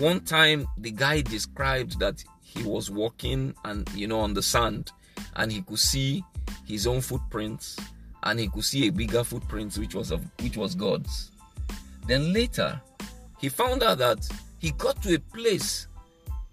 One 0.00 0.18
time, 0.22 0.66
the 0.78 0.90
guy 0.90 1.20
described 1.20 2.00
that 2.00 2.24
he 2.40 2.64
was 2.64 2.90
walking 2.90 3.54
and 3.64 3.88
you 3.94 4.08
know 4.08 4.18
on 4.18 4.34
the 4.34 4.42
sand, 4.42 4.90
and 5.36 5.52
he 5.52 5.62
could 5.62 5.78
see 5.78 6.24
his 6.66 6.86
own 6.86 7.00
footprints 7.00 7.76
and 8.24 8.40
he 8.40 8.48
could 8.48 8.64
see 8.64 8.88
a 8.88 8.92
bigger 8.92 9.24
footprint 9.24 9.76
which 9.78 9.94
was 9.94 10.10
of 10.10 10.22
which 10.40 10.56
was 10.56 10.74
God's. 10.74 11.30
Then 12.06 12.32
later 12.32 12.80
he 13.38 13.48
found 13.48 13.82
out 13.82 13.98
that 13.98 14.28
he 14.58 14.72
got 14.72 15.02
to 15.02 15.14
a 15.14 15.18
place 15.18 15.86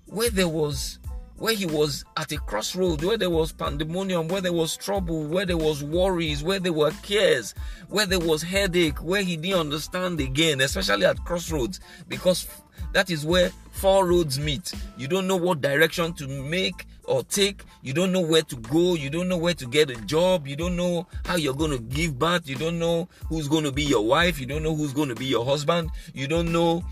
where 0.05 0.29
there 0.29 0.47
was 0.47 0.99
where 1.37 1.53
he 1.53 1.65
was 1.65 2.05
at 2.15 2.31
a 2.31 2.37
crossroad, 2.37 3.03
where 3.03 3.17
there 3.17 3.29
was 3.29 3.51
pandemonium, 3.51 4.27
where 4.27 4.39
there 4.39 4.53
was 4.53 4.77
trouble, 4.77 5.25
where 5.25 5.45
there 5.45 5.57
was 5.57 5.83
worries, 5.83 6.43
where 6.43 6.59
there 6.59 6.71
were 6.71 6.91
cares, 7.01 7.53
where 7.89 8.05
there 8.05 8.19
was 8.19 8.41
headache, 8.43 9.03
where 9.03 9.23
he 9.23 9.35
didn't 9.35 9.59
understand 9.59 10.21
again, 10.21 10.61
especially 10.61 11.05
at 11.05 11.17
crossroads, 11.25 11.79
because 12.07 12.47
that 12.93 13.09
is 13.09 13.25
where 13.25 13.49
four 13.71 14.05
roads 14.07 14.39
meet. 14.39 14.71
You 14.97 15.07
don't 15.07 15.27
know 15.27 15.35
what 15.35 15.59
direction 15.59 16.13
to 16.13 16.27
make 16.27 16.85
or 17.05 17.23
take. 17.23 17.63
You 17.81 17.93
don't 17.93 18.11
know 18.11 18.21
where 18.21 18.41
to 18.43 18.55
go. 18.55 18.95
You 18.95 19.09
don't 19.09 19.27
know 19.27 19.37
where 19.37 19.53
to 19.53 19.65
get 19.67 19.89
a 19.89 19.95
job. 20.05 20.47
You 20.47 20.55
don't 20.55 20.75
know 20.75 21.07
how 21.25 21.35
you're 21.35 21.53
going 21.53 21.71
to 21.71 21.79
give 21.79 22.17
birth. 22.17 22.47
You 22.47 22.55
don't 22.55 22.79
know 22.79 23.09
who's 23.29 23.47
going 23.47 23.63
to 23.63 23.71
be 23.71 23.83
your 23.83 24.05
wife. 24.05 24.39
You 24.39 24.45
don't 24.45 24.63
know 24.63 24.75
who's 24.75 24.93
going 24.93 25.09
to 25.09 25.15
be 25.15 25.25
your 25.25 25.45
husband. 25.45 25.89
You 26.13 26.27
don't 26.27 26.51
know 26.51 26.83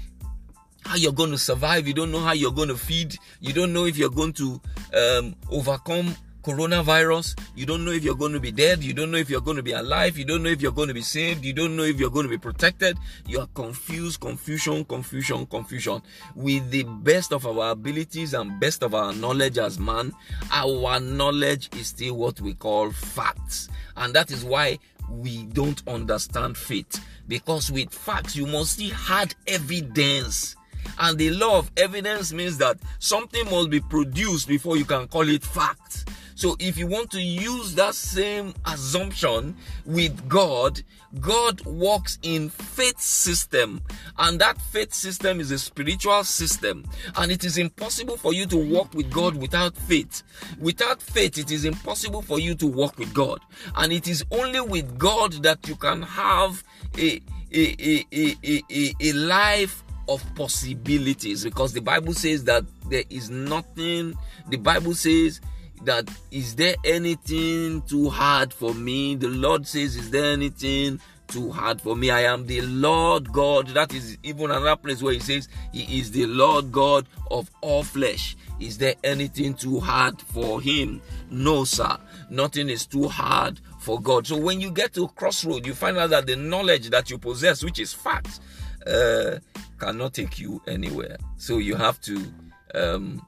how 0.85 0.95
you're 0.95 1.13
going 1.13 1.31
to 1.31 1.37
survive. 1.37 1.87
You 1.87 1.93
don't 1.93 2.11
know 2.11 2.19
how 2.19 2.33
you're 2.33 2.51
going 2.51 2.69
to 2.69 2.77
feed. 2.77 3.15
You 3.39 3.53
don't 3.53 3.73
know 3.73 3.85
if 3.85 3.97
you're 3.97 4.09
going 4.09 4.33
to 4.33 4.61
um, 4.93 5.35
overcome 5.49 6.15
coronavirus. 6.41 7.39
You 7.55 7.65
don't 7.65 7.85
know 7.85 7.91
if 7.91 8.03
you're 8.03 8.15
going 8.15 8.33
to 8.33 8.39
be 8.39 8.51
dead. 8.51 8.83
You 8.83 8.93
don't 8.93 9.11
know 9.11 9.17
if 9.17 9.29
you're 9.29 9.41
going 9.41 9.57
to 9.57 9.63
be 9.63 9.71
alive. 9.71 10.17
You 10.17 10.25
don't 10.25 10.43
know 10.43 10.49
if 10.49 10.61
you're 10.61 10.71
going 10.71 10.87
to 10.87 10.93
be 10.93 11.01
saved. 11.01 11.45
You 11.45 11.53
don't 11.53 11.75
know 11.75 11.83
if 11.83 11.99
you're 11.99 12.09
going 12.09 12.25
to 12.25 12.29
be 12.29 12.37
protected. 12.37 12.97
You 13.27 13.39
are 13.39 13.47
confused, 13.47 14.19
confusion, 14.19 14.85
confusion, 14.85 15.45
confusion. 15.45 16.01
With 16.35 16.69
the 16.71 16.83
best 16.83 17.31
of 17.31 17.45
our 17.45 17.71
abilities 17.71 18.33
and 18.33 18.59
best 18.59 18.83
of 18.83 18.93
our 18.93 19.13
knowledge 19.13 19.57
as 19.57 19.79
man, 19.79 20.13
our 20.51 20.99
knowledge 20.99 21.69
is 21.77 21.87
still 21.87 22.15
what 22.17 22.41
we 22.41 22.53
call 22.53 22.91
facts. 22.91 23.69
And 23.97 24.13
that 24.13 24.31
is 24.31 24.43
why 24.43 24.79
we 25.09 25.43
don't 25.47 25.81
understand 25.87 26.57
faith. 26.57 27.03
Because 27.27 27.71
with 27.71 27.93
facts, 27.93 28.35
you 28.35 28.45
must 28.45 28.77
see 28.77 28.89
hard 28.89 29.35
evidence 29.47 30.55
and 30.99 31.17
the 31.17 31.31
law 31.31 31.59
of 31.59 31.71
evidence 31.77 32.33
means 32.33 32.57
that 32.57 32.77
something 32.99 33.45
must 33.45 33.69
be 33.69 33.79
produced 33.79 34.47
before 34.47 34.77
you 34.77 34.85
can 34.85 35.07
call 35.07 35.27
it 35.29 35.43
fact. 35.43 36.09
So 36.41 36.55
if 36.57 36.75
you 36.75 36.87
want 36.87 37.11
to 37.11 37.21
use 37.21 37.75
that 37.75 37.93
same 37.93 38.55
assumption 38.65 39.55
with 39.85 40.27
God, 40.27 40.81
God 41.19 41.63
works 41.67 42.17
in 42.23 42.49
faith 42.49 42.99
system. 42.99 43.79
And 44.17 44.41
that 44.41 44.59
faith 44.59 44.91
system 44.91 45.39
is 45.39 45.51
a 45.51 45.59
spiritual 45.59 46.23
system. 46.23 46.83
And 47.15 47.31
it 47.31 47.43
is 47.43 47.59
impossible 47.59 48.17
for 48.17 48.33
you 48.33 48.47
to 48.47 48.57
walk 48.57 48.95
with 48.95 49.11
God 49.11 49.35
without 49.35 49.77
faith. 49.77 50.23
Without 50.59 50.99
faith 50.99 51.37
it 51.37 51.51
is 51.51 51.63
impossible 51.63 52.23
for 52.23 52.39
you 52.39 52.55
to 52.55 52.65
walk 52.65 52.97
with 52.97 53.13
God. 53.13 53.39
And 53.75 53.93
it 53.93 54.07
is 54.07 54.25
only 54.31 54.61
with 54.61 54.97
God 54.97 55.33
that 55.43 55.67
you 55.67 55.75
can 55.75 56.01
have 56.01 56.63
a 56.97 57.21
a, 57.53 58.05
a, 58.11 58.35
a, 58.43 58.63
a, 58.71 58.93
a 58.99 59.13
life 59.13 59.83
of 60.09 60.23
possibilities. 60.33 61.43
Because 61.43 61.73
the 61.73 61.81
Bible 61.81 62.13
says 62.13 62.45
that 62.45 62.65
there 62.89 63.03
is 63.11 63.29
nothing, 63.29 64.15
the 64.49 64.57
Bible 64.57 64.95
says 64.95 65.39
that 65.85 66.09
is 66.31 66.55
there 66.55 66.75
anything 66.85 67.81
too 67.83 68.09
hard 68.09 68.53
for 68.53 68.73
me? 68.73 69.15
The 69.15 69.27
Lord 69.27 69.67
says, 69.67 69.95
Is 69.95 70.11
there 70.11 70.31
anything 70.33 70.99
too 71.27 71.51
hard 71.51 71.81
for 71.81 71.95
me? 71.95 72.11
I 72.11 72.21
am 72.21 72.45
the 72.45 72.61
Lord 72.61 73.31
God. 73.31 73.67
That 73.69 73.93
is 73.93 74.17
even 74.23 74.51
another 74.51 74.75
place 74.75 75.01
where 75.01 75.13
He 75.13 75.19
says, 75.19 75.47
He 75.73 75.99
is 75.99 76.11
the 76.11 76.25
Lord 76.25 76.71
God 76.71 77.07
of 77.29 77.49
all 77.61 77.83
flesh. 77.83 78.35
Is 78.59 78.77
there 78.77 78.95
anything 79.03 79.55
too 79.55 79.79
hard 79.79 80.21
for 80.21 80.61
Him? 80.61 81.01
No, 81.29 81.63
sir. 81.63 81.97
Nothing 82.29 82.69
is 82.69 82.85
too 82.85 83.07
hard 83.07 83.59
for 83.79 83.99
God. 83.99 84.27
So 84.27 84.37
when 84.37 84.61
you 84.61 84.71
get 84.71 84.93
to 84.93 85.07
crossroad, 85.09 85.65
you 85.65 85.73
find 85.73 85.97
out 85.97 86.11
that 86.11 86.27
the 86.27 86.35
knowledge 86.35 86.89
that 86.91 87.09
you 87.09 87.17
possess, 87.17 87.63
which 87.63 87.79
is 87.79 87.91
fact, 87.93 88.39
uh, 88.85 89.39
cannot 89.79 90.13
take 90.13 90.37
you 90.39 90.61
anywhere. 90.67 91.17
So 91.37 91.57
you 91.57 91.75
have 91.75 91.99
to 92.01 92.23
um, 92.75 93.25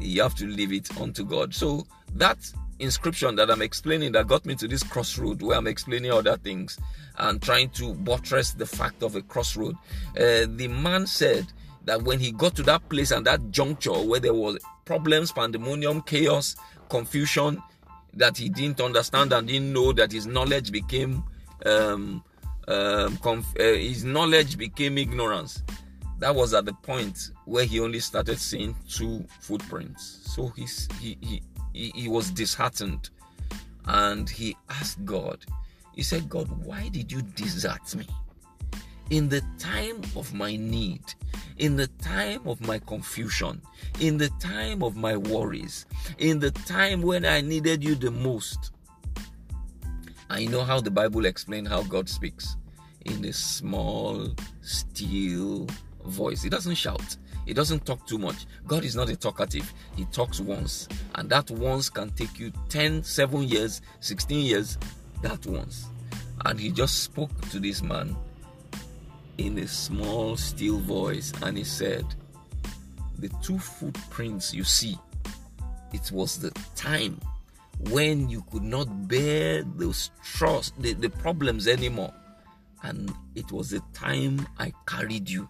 you 0.00 0.22
have 0.22 0.34
to 0.36 0.46
leave 0.46 0.72
it 0.72 0.96
unto 1.00 1.24
God. 1.24 1.54
So 1.54 1.86
that 2.14 2.38
inscription 2.78 3.36
that 3.36 3.50
I'm 3.50 3.62
explaining 3.62 4.12
that 4.12 4.26
got 4.26 4.44
me 4.44 4.54
to 4.56 4.68
this 4.68 4.82
crossroad 4.82 5.42
where 5.42 5.56
I'm 5.56 5.66
explaining 5.66 6.10
other 6.10 6.36
things 6.36 6.78
and 7.18 7.40
trying 7.40 7.70
to 7.70 7.94
buttress 7.94 8.52
the 8.52 8.66
fact 8.66 9.02
of 9.02 9.14
a 9.14 9.22
crossroad. 9.22 9.76
Uh, 10.16 10.46
the 10.56 10.68
man 10.68 11.06
said 11.06 11.46
that 11.84 12.02
when 12.02 12.18
he 12.18 12.32
got 12.32 12.54
to 12.56 12.62
that 12.64 12.88
place 12.88 13.10
and 13.10 13.26
that 13.26 13.50
juncture 13.50 13.92
where 13.92 14.20
there 14.20 14.34
was 14.34 14.58
problems, 14.84 15.32
pandemonium, 15.32 16.02
chaos, 16.02 16.56
confusion, 16.88 17.62
that 18.14 18.36
he 18.36 18.48
didn't 18.48 18.80
understand 18.80 19.32
and 19.32 19.48
didn't 19.48 19.72
know 19.72 19.92
that 19.92 20.12
his 20.12 20.26
knowledge 20.26 20.70
became 20.70 21.24
um, 21.66 22.22
um, 22.68 23.16
conf- 23.18 23.54
uh, 23.58 23.62
his 23.62 24.04
knowledge 24.04 24.56
became 24.56 24.98
ignorance 24.98 25.62
that 26.18 26.34
was 26.34 26.54
at 26.54 26.64
the 26.64 26.72
point 26.72 27.30
where 27.44 27.64
he 27.64 27.80
only 27.80 28.00
started 28.00 28.38
seeing 28.38 28.74
two 28.88 29.24
footprints. 29.40 30.20
So 30.34 30.48
he's, 30.48 30.88
he, 31.00 31.18
he, 31.20 31.42
he, 31.72 31.92
he 31.94 32.08
was 32.08 32.30
disheartened 32.30 33.10
and 33.86 34.28
he 34.28 34.56
asked 34.70 35.04
God, 35.04 35.44
he 35.94 36.02
said, 36.02 36.28
God, 36.28 36.48
why 36.64 36.88
did 36.88 37.12
you 37.12 37.22
desert 37.22 37.94
me? 37.94 38.06
In 39.10 39.28
the 39.28 39.42
time 39.58 40.00
of 40.16 40.32
my 40.32 40.56
need, 40.56 41.02
in 41.58 41.76
the 41.76 41.86
time 42.02 42.40
of 42.46 42.60
my 42.66 42.78
confusion, 42.78 43.60
in 44.00 44.16
the 44.16 44.30
time 44.40 44.82
of 44.82 44.96
my 44.96 45.16
worries, 45.16 45.86
in 46.18 46.38
the 46.38 46.50
time 46.50 47.02
when 47.02 47.24
I 47.24 47.40
needed 47.40 47.84
you 47.84 47.94
the 47.94 48.10
most. 48.10 48.72
I 50.30 50.46
know 50.46 50.64
how 50.64 50.80
the 50.80 50.90
Bible 50.90 51.26
explains 51.26 51.68
how 51.68 51.82
God 51.82 52.08
speaks 52.08 52.56
in 53.04 53.24
a 53.26 53.32
small, 53.32 54.34
still 54.62 55.68
voice. 56.06 56.42
He 56.42 56.48
doesn't 56.48 56.74
shout. 56.74 57.16
He 57.46 57.52
doesn't 57.52 57.84
talk 57.84 58.06
too 58.06 58.18
much. 58.18 58.46
God 58.66 58.84
is 58.84 58.96
not 58.96 59.08
a 59.08 59.16
talkative. 59.16 59.72
He 59.96 60.04
talks 60.06 60.40
once. 60.40 60.88
And 61.14 61.28
that 61.30 61.50
once 61.50 61.90
can 61.90 62.10
take 62.10 62.38
you 62.38 62.52
10, 62.68 63.02
7 63.02 63.42
years, 63.42 63.82
16 64.00 64.46
years. 64.46 64.78
That 65.22 65.44
once. 65.46 65.86
And 66.44 66.58
he 66.58 66.70
just 66.70 67.02
spoke 67.02 67.48
to 67.50 67.60
this 67.60 67.82
man 67.82 68.16
in 69.38 69.58
a 69.58 69.68
small, 69.68 70.36
still 70.36 70.78
voice. 70.78 71.32
And 71.42 71.58
he 71.58 71.64
said, 71.64 72.06
The 73.18 73.28
two 73.42 73.58
footprints 73.58 74.54
you 74.54 74.64
see 74.64 74.98
it 75.94 76.10
was 76.10 76.38
the 76.38 76.50
time 76.74 77.18
when 77.90 78.28
you 78.28 78.42
could 78.50 78.64
not 78.64 79.08
bear 79.08 79.62
those 79.62 80.10
trust 80.22 80.74
the, 80.82 80.92
the 80.94 81.08
problems 81.08 81.68
anymore 81.68 82.12
and 82.82 83.12
it 83.34 83.50
was 83.52 83.70
the 83.70 83.80
time 83.92 84.46
i 84.58 84.72
carried 84.86 85.28
you 85.28 85.48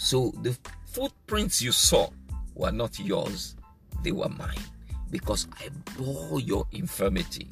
so 0.00 0.32
the 0.40 0.56
footprints 0.86 1.60
you 1.60 1.72
saw 1.72 2.08
were 2.54 2.72
not 2.72 2.98
yours 2.98 3.54
they 4.02 4.12
were 4.12 4.30
mine. 4.30 4.64
Because 5.10 5.46
i 5.60 5.68
bore 5.98 6.40
your 6.40 6.66
infirmity. 6.72 7.50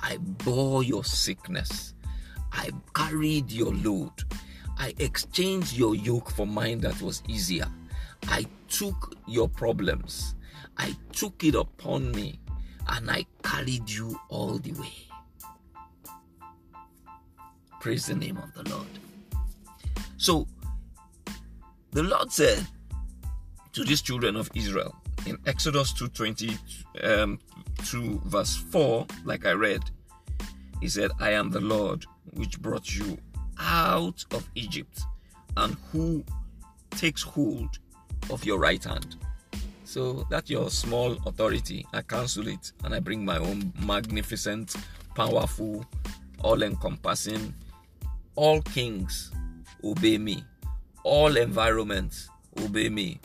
I 0.00 0.16
bore 0.16 0.82
your 0.82 1.04
sickness. 1.04 1.94
I 2.50 2.70
carried 2.94 3.50
your 3.50 3.74
load. 3.74 4.12
I 4.78 4.94
exchanged 4.98 5.76
your 5.76 5.94
yoke 5.94 6.30
for 6.30 6.46
mine 6.46 6.80
that 6.80 7.00
was 7.02 7.22
easier. 7.28 7.66
I 8.28 8.46
took 8.68 9.16
your 9.26 9.48
problems. 9.48 10.34
I 10.78 10.96
took 11.12 11.44
it 11.44 11.54
upon 11.54 12.12
me 12.12 12.40
and 12.88 13.10
I 13.10 13.26
carried 13.42 13.90
you 13.90 14.18
all 14.30 14.58
the 14.58 14.72
way. 14.72 14.94
Praise 17.80 18.06
the 18.06 18.14
name 18.14 18.38
of 18.38 18.54
the 18.54 18.70
Lord. 18.70 18.86
So, 20.16 20.46
the 21.92 22.02
Lord 22.02 22.32
said 22.32 22.66
to 23.72 23.84
these 23.84 24.02
children 24.02 24.36
of 24.36 24.50
Israel 24.54 24.94
in 25.26 25.38
Exodus 25.46 25.92
2:20 25.92 26.58
um, 27.04 27.38
verse 28.24 28.56
4, 28.56 29.06
like 29.24 29.46
I 29.46 29.52
read, 29.52 29.82
He 30.80 30.88
said, 30.88 31.10
I 31.20 31.30
am 31.32 31.50
the 31.50 31.60
Lord 31.60 32.04
which 32.34 32.60
brought 32.60 32.94
you 32.94 33.18
out 33.58 34.24
of 34.32 34.48
Egypt, 34.54 35.02
and 35.56 35.76
who 35.90 36.24
takes 36.90 37.22
hold 37.22 37.78
of 38.30 38.44
your 38.44 38.58
right 38.58 38.82
hand. 38.82 39.16
So 39.84 40.26
that's 40.30 40.48
your 40.48 40.70
small 40.70 41.12
authority. 41.26 41.86
I 41.92 42.02
cancel 42.02 42.48
it 42.48 42.72
and 42.84 42.94
I 42.94 43.00
bring 43.00 43.24
my 43.24 43.36
own 43.36 43.72
magnificent, 43.84 44.74
powerful, 45.14 45.84
all 46.40 46.62
encompassing. 46.62 47.54
All 48.34 48.62
kings 48.62 49.30
obey 49.84 50.16
me, 50.16 50.42
all 51.04 51.36
environments 51.36 52.28
obey 52.62 52.88
me. 52.88 53.20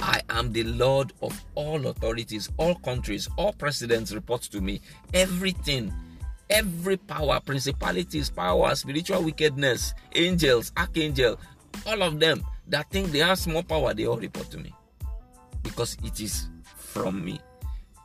I 0.00 0.20
am 0.28 0.52
the 0.52 0.64
Lord 0.64 1.12
of 1.22 1.44
all 1.54 1.86
authorities, 1.86 2.50
all 2.56 2.74
countries, 2.76 3.28
all 3.36 3.52
presidents 3.52 4.12
report 4.12 4.42
to 4.42 4.60
me. 4.60 4.80
Everything, 5.12 5.92
every 6.50 6.96
power, 6.96 7.40
principalities, 7.40 8.28
power, 8.28 8.74
spiritual 8.74 9.22
wickedness, 9.22 9.94
angels, 10.14 10.72
archangel, 10.76 11.38
all 11.86 12.02
of 12.02 12.18
them 12.20 12.44
that 12.68 12.90
think 12.90 13.12
they 13.12 13.18
have 13.18 13.38
small 13.38 13.62
power, 13.62 13.94
they 13.94 14.06
all 14.06 14.16
report 14.16 14.50
to 14.50 14.58
me 14.58 14.74
because 15.62 15.96
it 16.04 16.20
is 16.20 16.48
from 16.76 17.24
me. 17.24 17.40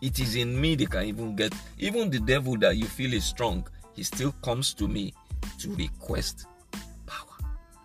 It 0.01 0.19
is 0.19 0.35
in 0.35 0.59
me 0.59 0.75
they 0.75 0.85
can 0.85 1.03
even 1.03 1.35
get, 1.35 1.53
even 1.77 2.09
the 2.09 2.19
devil 2.19 2.57
that 2.59 2.77
you 2.77 2.85
feel 2.85 3.13
is 3.13 3.25
strong, 3.25 3.67
he 3.93 4.03
still 4.03 4.31
comes 4.41 4.73
to 4.75 4.87
me 4.87 5.13
to 5.59 5.75
request. 5.75 6.45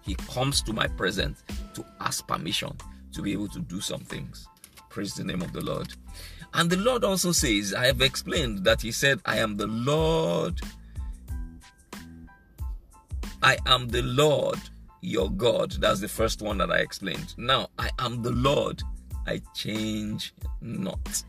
He 0.04 0.14
comes 0.14 0.62
to 0.62 0.72
my 0.72 0.86
presence 0.86 1.42
to 1.74 1.84
ask 2.00 2.26
permission 2.26 2.76
to 3.12 3.22
be 3.22 3.32
able 3.32 3.48
to 3.48 3.60
do 3.60 3.80
some 3.80 4.00
things. 4.00 4.48
Praise 4.90 5.14
the 5.14 5.24
name 5.24 5.42
of 5.42 5.52
the 5.52 5.60
Lord. 5.60 5.92
And 6.52 6.70
the 6.70 6.76
Lord 6.76 7.04
also 7.04 7.32
says, 7.32 7.74
I 7.74 7.86
have 7.86 8.00
explained 8.00 8.64
that 8.64 8.82
He 8.82 8.92
said, 8.92 9.20
I 9.24 9.38
am 9.38 9.56
the 9.56 9.66
Lord. 9.66 10.60
I 13.42 13.58
am 13.66 13.88
the 13.88 14.02
Lord 14.02 14.58
your 15.00 15.30
God. 15.30 15.72
That's 15.72 16.00
the 16.00 16.08
first 16.08 16.42
one 16.42 16.58
that 16.58 16.70
I 16.70 16.78
explained. 16.78 17.34
Now, 17.36 17.68
I 17.78 17.90
am 17.98 18.22
the 18.22 18.30
Lord 18.30 18.82
I 19.26 19.40
change 19.54 20.34
not. 20.60 21.24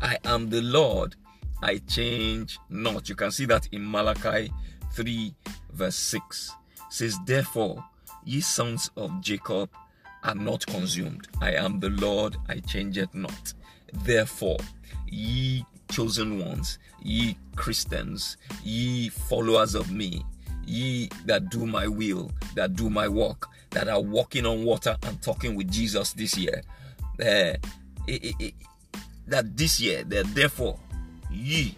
I 0.00 0.18
am 0.24 0.48
the 0.48 0.62
Lord, 0.62 1.14
I 1.62 1.78
change 1.88 2.58
not. 2.70 3.08
You 3.08 3.14
can 3.14 3.30
see 3.30 3.44
that 3.46 3.68
in 3.72 3.88
Malachi 3.88 4.52
3, 4.92 5.34
verse 5.72 5.94
6. 5.96 6.52
It 6.92 6.96
says, 6.96 7.18
Therefore, 7.24 7.82
ye 8.22 8.42
sons 8.42 8.90
of 8.98 9.22
Jacob 9.22 9.70
are 10.24 10.34
not 10.34 10.66
consumed. 10.66 11.26
I 11.40 11.52
am 11.52 11.80
the 11.80 11.88
Lord, 11.88 12.36
I 12.50 12.60
change 12.60 12.98
it 12.98 13.14
not. 13.14 13.54
Therefore, 14.04 14.58
ye 15.08 15.64
chosen 15.90 16.38
ones, 16.38 16.78
ye 17.02 17.38
Christians, 17.56 18.36
ye 18.62 19.08
followers 19.08 19.74
of 19.74 19.90
me, 19.90 20.22
ye 20.66 21.08
that 21.24 21.48
do 21.48 21.64
my 21.64 21.88
will, 21.88 22.30
that 22.56 22.76
do 22.76 22.90
my 22.90 23.08
work, 23.08 23.48
that 23.70 23.88
are 23.88 24.02
walking 24.02 24.44
on 24.44 24.62
water 24.62 24.94
and 25.04 25.22
talking 25.22 25.54
with 25.54 25.72
Jesus 25.72 26.12
this 26.12 26.36
year, 26.36 26.60
uh, 27.20 27.56
it, 28.06 28.34
it, 28.38 28.54
that 29.26 29.56
this 29.56 29.80
year, 29.80 30.04
that 30.04 30.26
therefore 30.34 30.78
ye 31.30 31.74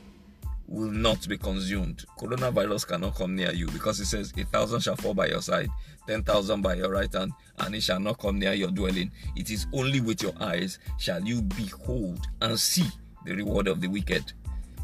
will 0.75 0.91
not 0.91 1.27
be 1.29 1.39
consumed. 1.39 2.05
Coronavirus 2.19 2.89
cannot 2.89 3.15
come 3.15 3.37
near 3.37 3.53
you 3.53 3.69
because 3.69 4.01
it 4.01 4.07
says 4.07 4.33
a 4.37 4.45
thousand 4.45 4.81
shall 4.81 4.97
fall 4.97 5.15
by 5.15 5.27
your 5.29 5.41
side, 5.41 5.69
ten 6.07 6.23
thousand 6.23 6.63
by 6.63 6.75
your 6.75 6.91
right 6.91 7.13
hand, 7.13 7.33
and 7.61 7.75
it 7.75 7.83
shall 7.83 8.01
not 8.01 8.19
come 8.19 8.39
near 8.39 8.53
your 8.53 8.71
dwelling. 8.71 9.11
It 9.37 9.51
is 9.51 9.67
only 9.73 10.01
with 10.01 10.23
your 10.23 10.33
eyes 10.41 10.81
shall 10.99 11.23
you 11.23 11.43
behold 11.43 12.27
and 12.43 12.59
see 12.59 12.87
the 13.25 13.35
reward 13.35 13.69
of 13.69 13.81
the 13.81 13.89
wicked. 13.89 14.33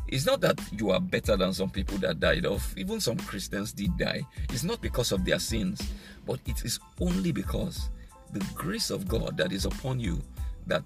It's 0.07 0.26
not 0.26 0.40
that 0.40 0.61
you 0.72 0.90
are 0.90 1.00
better 1.00 1.37
than 1.37 1.53
some 1.53 1.70
people 1.70 1.98
that 1.98 2.20
died 2.20 2.46
off. 2.46 2.72
Even 2.76 3.00
some 3.00 3.16
Christians 3.16 3.72
did 3.72 3.96
die. 3.96 4.22
It's 4.50 4.64
not 4.64 4.81
because 4.81 5.12
of 5.12 5.24
their 5.24 5.38
sins, 5.38 5.81
but 6.26 6.40
it 6.46 6.64
is 6.64 6.79
only 7.00 7.33
because 7.33 7.90
the 8.33 8.44
grace 8.55 8.90
of 8.90 9.09
God 9.09 9.37
that 9.37 9.53
is 9.53 9.66
upon 9.66 9.98
you 9.98 10.20
that 10.66 10.83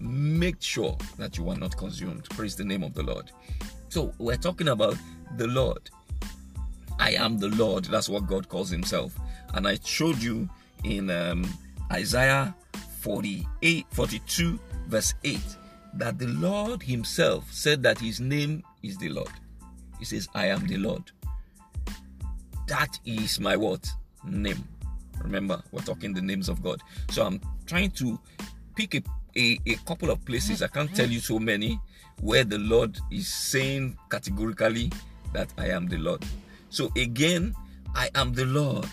make 0.00 0.60
sure 0.60 0.96
that 1.16 1.38
you 1.38 1.48
are 1.48 1.56
not 1.56 1.76
consumed. 1.76 2.28
Praise 2.30 2.56
the 2.56 2.64
name 2.64 2.82
of 2.82 2.94
the 2.94 3.02
Lord. 3.02 3.30
So 3.88 4.12
we're 4.18 4.36
talking 4.36 4.68
about 4.68 4.96
the 5.36 5.46
Lord. 5.46 5.90
I 6.98 7.12
am 7.12 7.38
the 7.38 7.48
Lord. 7.48 7.84
That's 7.84 8.08
what 8.08 8.26
God 8.26 8.48
calls 8.48 8.70
Himself. 8.70 9.14
And 9.54 9.66
I 9.66 9.78
showed 9.84 10.18
you 10.18 10.48
in 10.84 11.10
um, 11.10 11.46
Isaiah 11.92 12.54
48, 13.00 13.86
42, 13.90 14.58
verse 14.88 15.14
8, 15.24 15.40
that 15.94 16.18
the 16.18 16.26
Lord 16.26 16.82
Himself 16.82 17.50
said 17.52 17.82
that 17.84 17.98
His 17.98 18.20
name 18.20 18.62
is 18.82 18.98
the 18.98 19.08
Lord. 19.08 19.32
He 19.98 20.04
says, 20.04 20.28
I 20.34 20.46
am 20.46 20.66
the 20.66 20.76
Lord. 20.76 21.10
That 22.66 22.98
is 23.04 23.40
my 23.40 23.56
what? 23.56 23.88
Name. 24.24 24.62
Remember, 25.22 25.62
we're 25.72 25.80
talking 25.80 26.12
the 26.12 26.20
names 26.20 26.48
of 26.48 26.62
God. 26.62 26.82
So 27.10 27.24
I'm 27.24 27.40
trying 27.66 27.90
to 27.92 28.18
pick 28.76 28.94
a 28.94 29.02
a, 29.38 29.58
a 29.66 29.74
couple 29.86 30.10
of 30.10 30.24
places, 30.24 30.62
I 30.62 30.68
can't 30.68 30.94
tell 30.94 31.08
you 31.08 31.20
so 31.20 31.38
many, 31.38 31.80
where 32.20 32.44
the 32.44 32.58
Lord 32.58 32.98
is 33.10 33.28
saying 33.28 33.96
categorically 34.10 34.90
that 35.32 35.52
I 35.56 35.68
am 35.68 35.86
the 35.86 35.98
Lord. 35.98 36.24
So 36.70 36.90
again, 36.96 37.54
I 37.94 38.10
am 38.14 38.32
the 38.32 38.46
Lord 38.46 38.88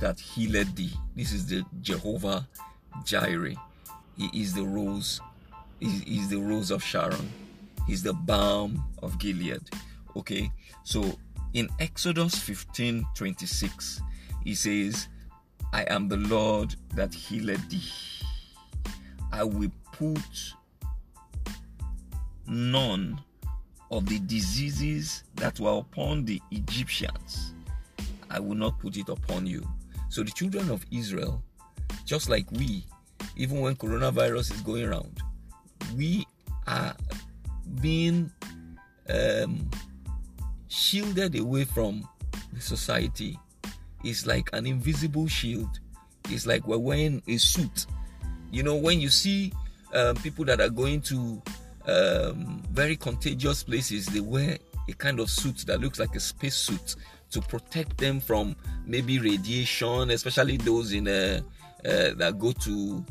that 0.00 0.18
healed 0.18 0.74
thee. 0.76 0.92
This 1.16 1.32
is 1.32 1.46
the 1.46 1.64
Jehovah 1.80 2.48
Jireh. 3.04 3.54
He 4.16 4.30
is 4.32 4.54
the 4.54 4.64
rose. 4.64 5.20
He 5.80 6.18
is 6.18 6.28
the 6.28 6.38
rose 6.38 6.70
of 6.70 6.82
Sharon. 6.82 7.30
He's 7.86 8.02
the 8.02 8.14
balm 8.14 8.84
of 9.02 9.18
Gilead. 9.18 9.62
Okay, 10.16 10.50
so 10.84 11.18
in 11.52 11.68
Exodus 11.80 12.34
15 12.36 13.04
26, 13.14 14.00
he 14.44 14.54
says, 14.54 15.08
I 15.72 15.82
am 15.82 16.08
the 16.08 16.16
Lord 16.16 16.74
that 16.94 17.12
healed 17.12 17.60
thee. 17.68 17.82
I 19.32 19.42
will 19.44 19.70
put 19.92 20.54
none 22.46 23.20
of 23.90 24.06
the 24.06 24.18
diseases 24.20 25.24
that 25.36 25.58
were 25.60 25.78
upon 25.78 26.24
the 26.24 26.40
Egyptians. 26.50 27.54
I 28.30 28.40
will 28.40 28.56
not 28.56 28.78
put 28.80 28.96
it 28.96 29.08
upon 29.08 29.46
you. 29.46 29.66
So 30.08 30.22
the 30.22 30.30
children 30.30 30.70
of 30.70 30.84
Israel, 30.90 31.42
just 32.04 32.28
like 32.28 32.50
we, 32.52 32.84
even 33.36 33.60
when 33.60 33.76
coronavirus 33.76 34.52
is 34.52 34.60
going 34.62 34.84
around, 34.84 35.20
we 35.96 36.26
are 36.66 36.94
being 37.80 38.30
um, 39.08 39.70
shielded 40.68 41.38
away 41.38 41.64
from 41.64 42.08
the 42.52 42.60
society. 42.60 43.38
It's 44.02 44.26
like 44.26 44.50
an 44.52 44.66
invisible 44.66 45.28
shield. 45.28 45.80
It's 46.30 46.46
like 46.46 46.66
we're 46.66 46.78
wearing 46.78 47.22
a 47.28 47.36
suit 47.36 47.86
you 48.54 48.62
know, 48.62 48.76
when 48.76 49.00
you 49.00 49.08
see 49.08 49.52
um, 49.92 50.14
people 50.14 50.44
that 50.44 50.60
are 50.60 50.68
going 50.68 51.00
to 51.02 51.42
um, 51.86 52.62
very 52.70 52.96
contagious 52.96 53.62
places, 53.62 54.06
they 54.06 54.20
wear 54.20 54.58
a 54.88 54.92
kind 54.92 55.20
of 55.20 55.30
suit 55.30 55.64
that 55.66 55.80
looks 55.80 55.98
like 55.98 56.14
a 56.14 56.20
space 56.20 56.56
suit 56.56 56.96
to 57.30 57.40
protect 57.40 57.98
them 57.98 58.20
from 58.20 58.54
maybe 58.86 59.18
radiation, 59.18 60.10
especially 60.10 60.56
those 60.56 60.92
in 60.92 61.08
uh, 61.08 61.40
uh, 61.84 62.14
that 62.16 62.38
go 62.38 62.52
to 62.52 63.04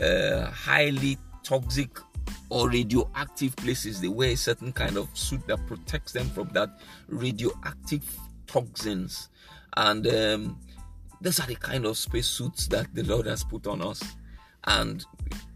uh, 0.00 0.50
highly 0.50 1.18
toxic 1.42 1.98
or 2.50 2.68
radioactive 2.68 3.56
places. 3.56 4.00
They 4.00 4.08
wear 4.08 4.30
a 4.30 4.36
certain 4.36 4.72
kind 4.72 4.96
of 4.96 5.08
suit 5.16 5.46
that 5.46 5.64
protects 5.66 6.12
them 6.12 6.28
from 6.30 6.48
that 6.52 6.80
radioactive 7.08 8.04
toxins, 8.46 9.28
and 9.76 10.06
um, 10.06 10.60
those 11.20 11.40
are 11.40 11.46
the 11.46 11.56
kind 11.56 11.86
of 11.86 11.96
space 11.96 12.26
suits 12.26 12.66
that 12.68 12.94
the 12.94 13.02
Lord 13.04 13.26
has 13.26 13.44
put 13.44 13.66
on 13.66 13.82
us 13.82 14.02
and 14.64 15.04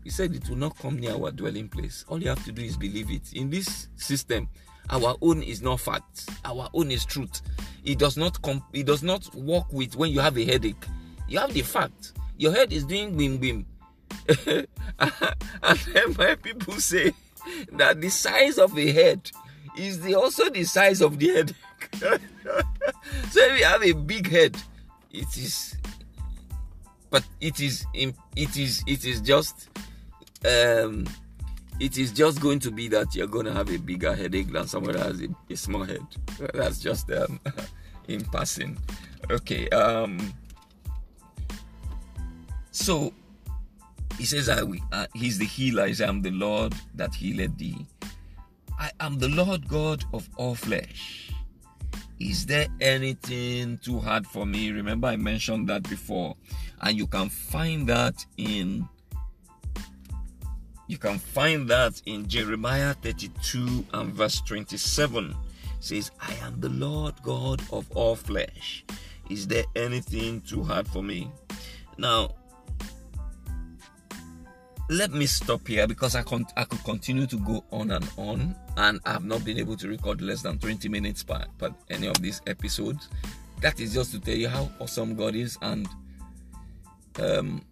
He 0.04 0.10
said 0.10 0.34
it 0.34 0.48
will 0.48 0.56
not 0.56 0.78
come 0.78 0.98
near 0.98 1.14
our 1.14 1.30
dwelling 1.30 1.68
place. 1.68 2.04
All 2.08 2.22
you 2.22 2.28
have 2.28 2.44
to 2.44 2.52
do 2.52 2.62
is 2.62 2.76
believe 2.76 3.10
it. 3.10 3.32
In 3.32 3.48
this 3.48 3.88
system, 3.96 4.48
our 4.90 5.16
own 5.22 5.42
is 5.42 5.62
not 5.62 5.80
fact. 5.80 6.28
Our 6.44 6.68
own 6.74 6.90
is 6.90 7.06
truth. 7.06 7.40
It 7.84 7.98
does 7.98 8.18
not 8.18 8.40
come. 8.42 8.62
It 8.74 8.84
does 8.84 9.02
not 9.02 9.34
work 9.34 9.72
with 9.72 9.96
when 9.96 10.10
you 10.10 10.20
have 10.20 10.36
a 10.36 10.44
headache. 10.44 10.84
You 11.26 11.38
have 11.38 11.54
the 11.54 11.62
fact. 11.62 12.12
Your 12.36 12.52
head 12.52 12.72
is 12.72 12.84
doing 12.84 13.16
bim 13.16 13.38
bim. 13.38 13.66
and 14.46 14.66
then 15.62 16.14
my 16.18 16.34
people 16.34 16.74
say 16.74 17.12
that 17.72 18.00
the 18.00 18.10
size 18.10 18.58
of 18.58 18.78
a 18.78 18.92
head 18.92 19.30
is 19.78 20.00
the, 20.02 20.14
also 20.14 20.50
the 20.50 20.64
size 20.64 21.00
of 21.00 21.18
the 21.18 21.28
head. 21.28 21.54
so 23.30 23.40
if 23.40 23.58
you 23.58 23.64
have 23.64 23.82
a 23.82 23.92
big 23.92 24.30
head, 24.30 24.56
it 25.10 25.36
is 25.36 25.73
but 27.14 27.22
it 27.40 27.60
is 27.60 27.86
it 27.94 28.56
is 28.56 28.82
it 28.88 29.04
is 29.04 29.20
just 29.20 29.68
um 30.44 31.06
it 31.78 31.96
is 31.96 32.10
just 32.10 32.40
going 32.40 32.58
to 32.58 32.72
be 32.72 32.88
that 32.88 33.14
you're 33.14 33.28
going 33.28 33.46
to 33.46 33.52
have 33.52 33.70
a 33.70 33.76
bigger 33.76 34.16
headache 34.16 34.50
than 34.50 34.66
someone 34.66 34.94
that 34.94 35.06
has 35.06 35.20
a, 35.22 35.28
a 35.48 35.56
small 35.56 35.84
head. 35.84 36.02
That's 36.54 36.80
just 36.80 37.12
um 37.12 37.38
in 38.08 38.24
passing. 38.24 38.76
Okay 39.30 39.68
um 39.68 40.18
so 42.72 43.12
he 44.18 44.24
says 44.24 44.48
I 44.48 44.62
uh, 44.90 45.06
he's 45.14 45.38
the 45.38 45.44
healer. 45.44 45.86
I'm 46.04 46.20
the 46.20 46.32
lord 46.32 46.74
that 46.96 47.14
healed 47.14 47.56
thee. 47.56 47.86
I 48.76 48.90
am 48.98 49.20
the 49.20 49.28
lord 49.28 49.68
god 49.68 50.04
of 50.12 50.28
all 50.34 50.56
flesh. 50.56 51.30
Is 52.18 52.44
there 52.46 52.66
anything 52.80 53.78
too 53.78 54.00
hard 54.00 54.26
for 54.26 54.44
me? 54.46 54.72
Remember 54.72 55.06
i 55.06 55.16
mentioned 55.16 55.68
that 55.68 55.88
before 55.88 56.34
and 56.84 56.96
you 56.96 57.06
can 57.06 57.28
find 57.28 57.88
that 57.88 58.24
in 58.36 58.86
you 60.86 60.98
can 60.98 61.18
find 61.18 61.68
that 61.68 62.00
in 62.04 62.28
Jeremiah 62.28 62.92
32 62.94 63.86
and 63.94 64.12
verse 64.12 64.42
27 64.42 65.30
it 65.30 65.36
says 65.80 66.10
I 66.20 66.34
am 66.42 66.60
the 66.60 66.68
Lord 66.68 67.14
God 67.22 67.62
of 67.72 67.90
all 67.92 68.14
flesh. 68.14 68.84
Is 69.30 69.46
there 69.46 69.64
anything 69.74 70.42
too 70.42 70.62
hard 70.62 70.86
for 70.86 71.02
me? 71.02 71.30
Now 71.96 72.34
let 74.90 75.12
me 75.12 75.24
stop 75.24 75.66
here 75.66 75.86
because 75.86 76.14
I, 76.14 76.22
con- 76.22 76.46
I 76.58 76.64
could 76.64 76.84
continue 76.84 77.26
to 77.26 77.38
go 77.38 77.64
on 77.72 77.90
and 77.90 78.06
on 78.18 78.54
and 78.76 79.00
I've 79.06 79.24
not 79.24 79.42
been 79.42 79.58
able 79.58 79.78
to 79.78 79.88
record 79.88 80.20
less 80.20 80.42
than 80.42 80.58
20 80.58 80.90
minutes 80.90 81.22
per, 81.22 81.46
per 81.56 81.74
any 81.88 82.06
of 82.06 82.20
these 82.20 82.42
episodes. 82.46 83.08
That 83.62 83.80
is 83.80 83.94
just 83.94 84.12
to 84.12 84.20
tell 84.20 84.34
you 84.34 84.50
how 84.50 84.70
awesome 84.78 85.14
God 85.16 85.34
is 85.34 85.56
and 85.62 85.88
um, 87.20 87.62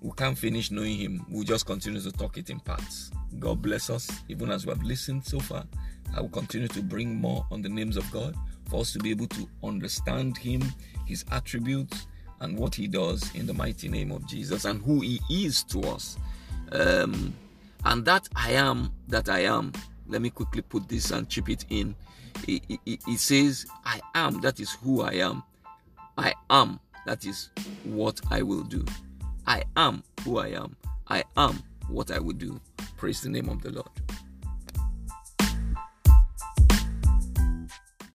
we 0.00 0.10
can't 0.12 0.36
finish 0.36 0.70
knowing 0.70 0.96
Him. 0.96 1.26
We'll 1.28 1.44
just 1.44 1.66
continue 1.66 2.00
to 2.00 2.12
talk 2.12 2.38
it 2.38 2.50
in 2.50 2.60
parts. 2.60 3.10
God 3.38 3.62
bless 3.62 3.90
us, 3.90 4.08
even 4.28 4.50
as 4.50 4.66
we 4.66 4.70
have 4.70 4.82
listened 4.82 5.24
so 5.24 5.40
far. 5.40 5.64
I 6.16 6.20
will 6.20 6.28
continue 6.28 6.68
to 6.68 6.82
bring 6.82 7.14
more 7.14 7.46
on 7.50 7.62
the 7.62 7.68
names 7.68 7.96
of 7.96 8.10
God 8.10 8.34
for 8.68 8.80
us 8.80 8.92
to 8.92 8.98
be 8.98 9.10
able 9.10 9.26
to 9.28 9.48
understand 9.62 10.36
Him, 10.36 10.62
His 11.06 11.24
attributes, 11.32 12.06
and 12.40 12.58
what 12.58 12.74
He 12.74 12.86
does 12.86 13.34
in 13.34 13.46
the 13.46 13.54
mighty 13.54 13.88
name 13.88 14.12
of 14.12 14.26
Jesus 14.26 14.64
and 14.64 14.82
who 14.82 15.00
He 15.00 15.20
is 15.30 15.62
to 15.64 15.80
us. 15.82 16.16
Um, 16.72 17.34
and 17.84 18.04
that 18.04 18.28
I 18.34 18.52
am 18.52 18.92
that 19.08 19.28
I 19.28 19.40
am. 19.40 19.72
Let 20.08 20.22
me 20.22 20.30
quickly 20.30 20.62
put 20.62 20.88
this 20.88 21.10
and 21.10 21.28
chip 21.28 21.48
it 21.48 21.64
in. 21.70 21.94
It, 22.46 23.18
says, 23.18 23.66
I 23.84 24.00
am, 24.14 24.40
that 24.42 24.60
is 24.60 24.72
who 24.72 25.02
I 25.02 25.14
am. 25.14 25.42
I 26.18 26.34
am 26.50 26.78
that 27.06 27.24
is 27.24 27.50
what 27.84 28.20
I 28.30 28.42
will 28.42 28.62
do. 28.62 28.84
I 29.46 29.62
am 29.76 30.02
who 30.22 30.38
I 30.38 30.48
am. 30.48 30.76
I 31.08 31.24
am 31.36 31.62
what 31.88 32.10
I 32.10 32.18
will 32.18 32.34
do. 32.34 32.60
Praise 32.96 33.22
the 33.22 33.30
name 33.30 33.48
of 33.48 33.62
the 33.62 33.70
Lord. 33.70 33.88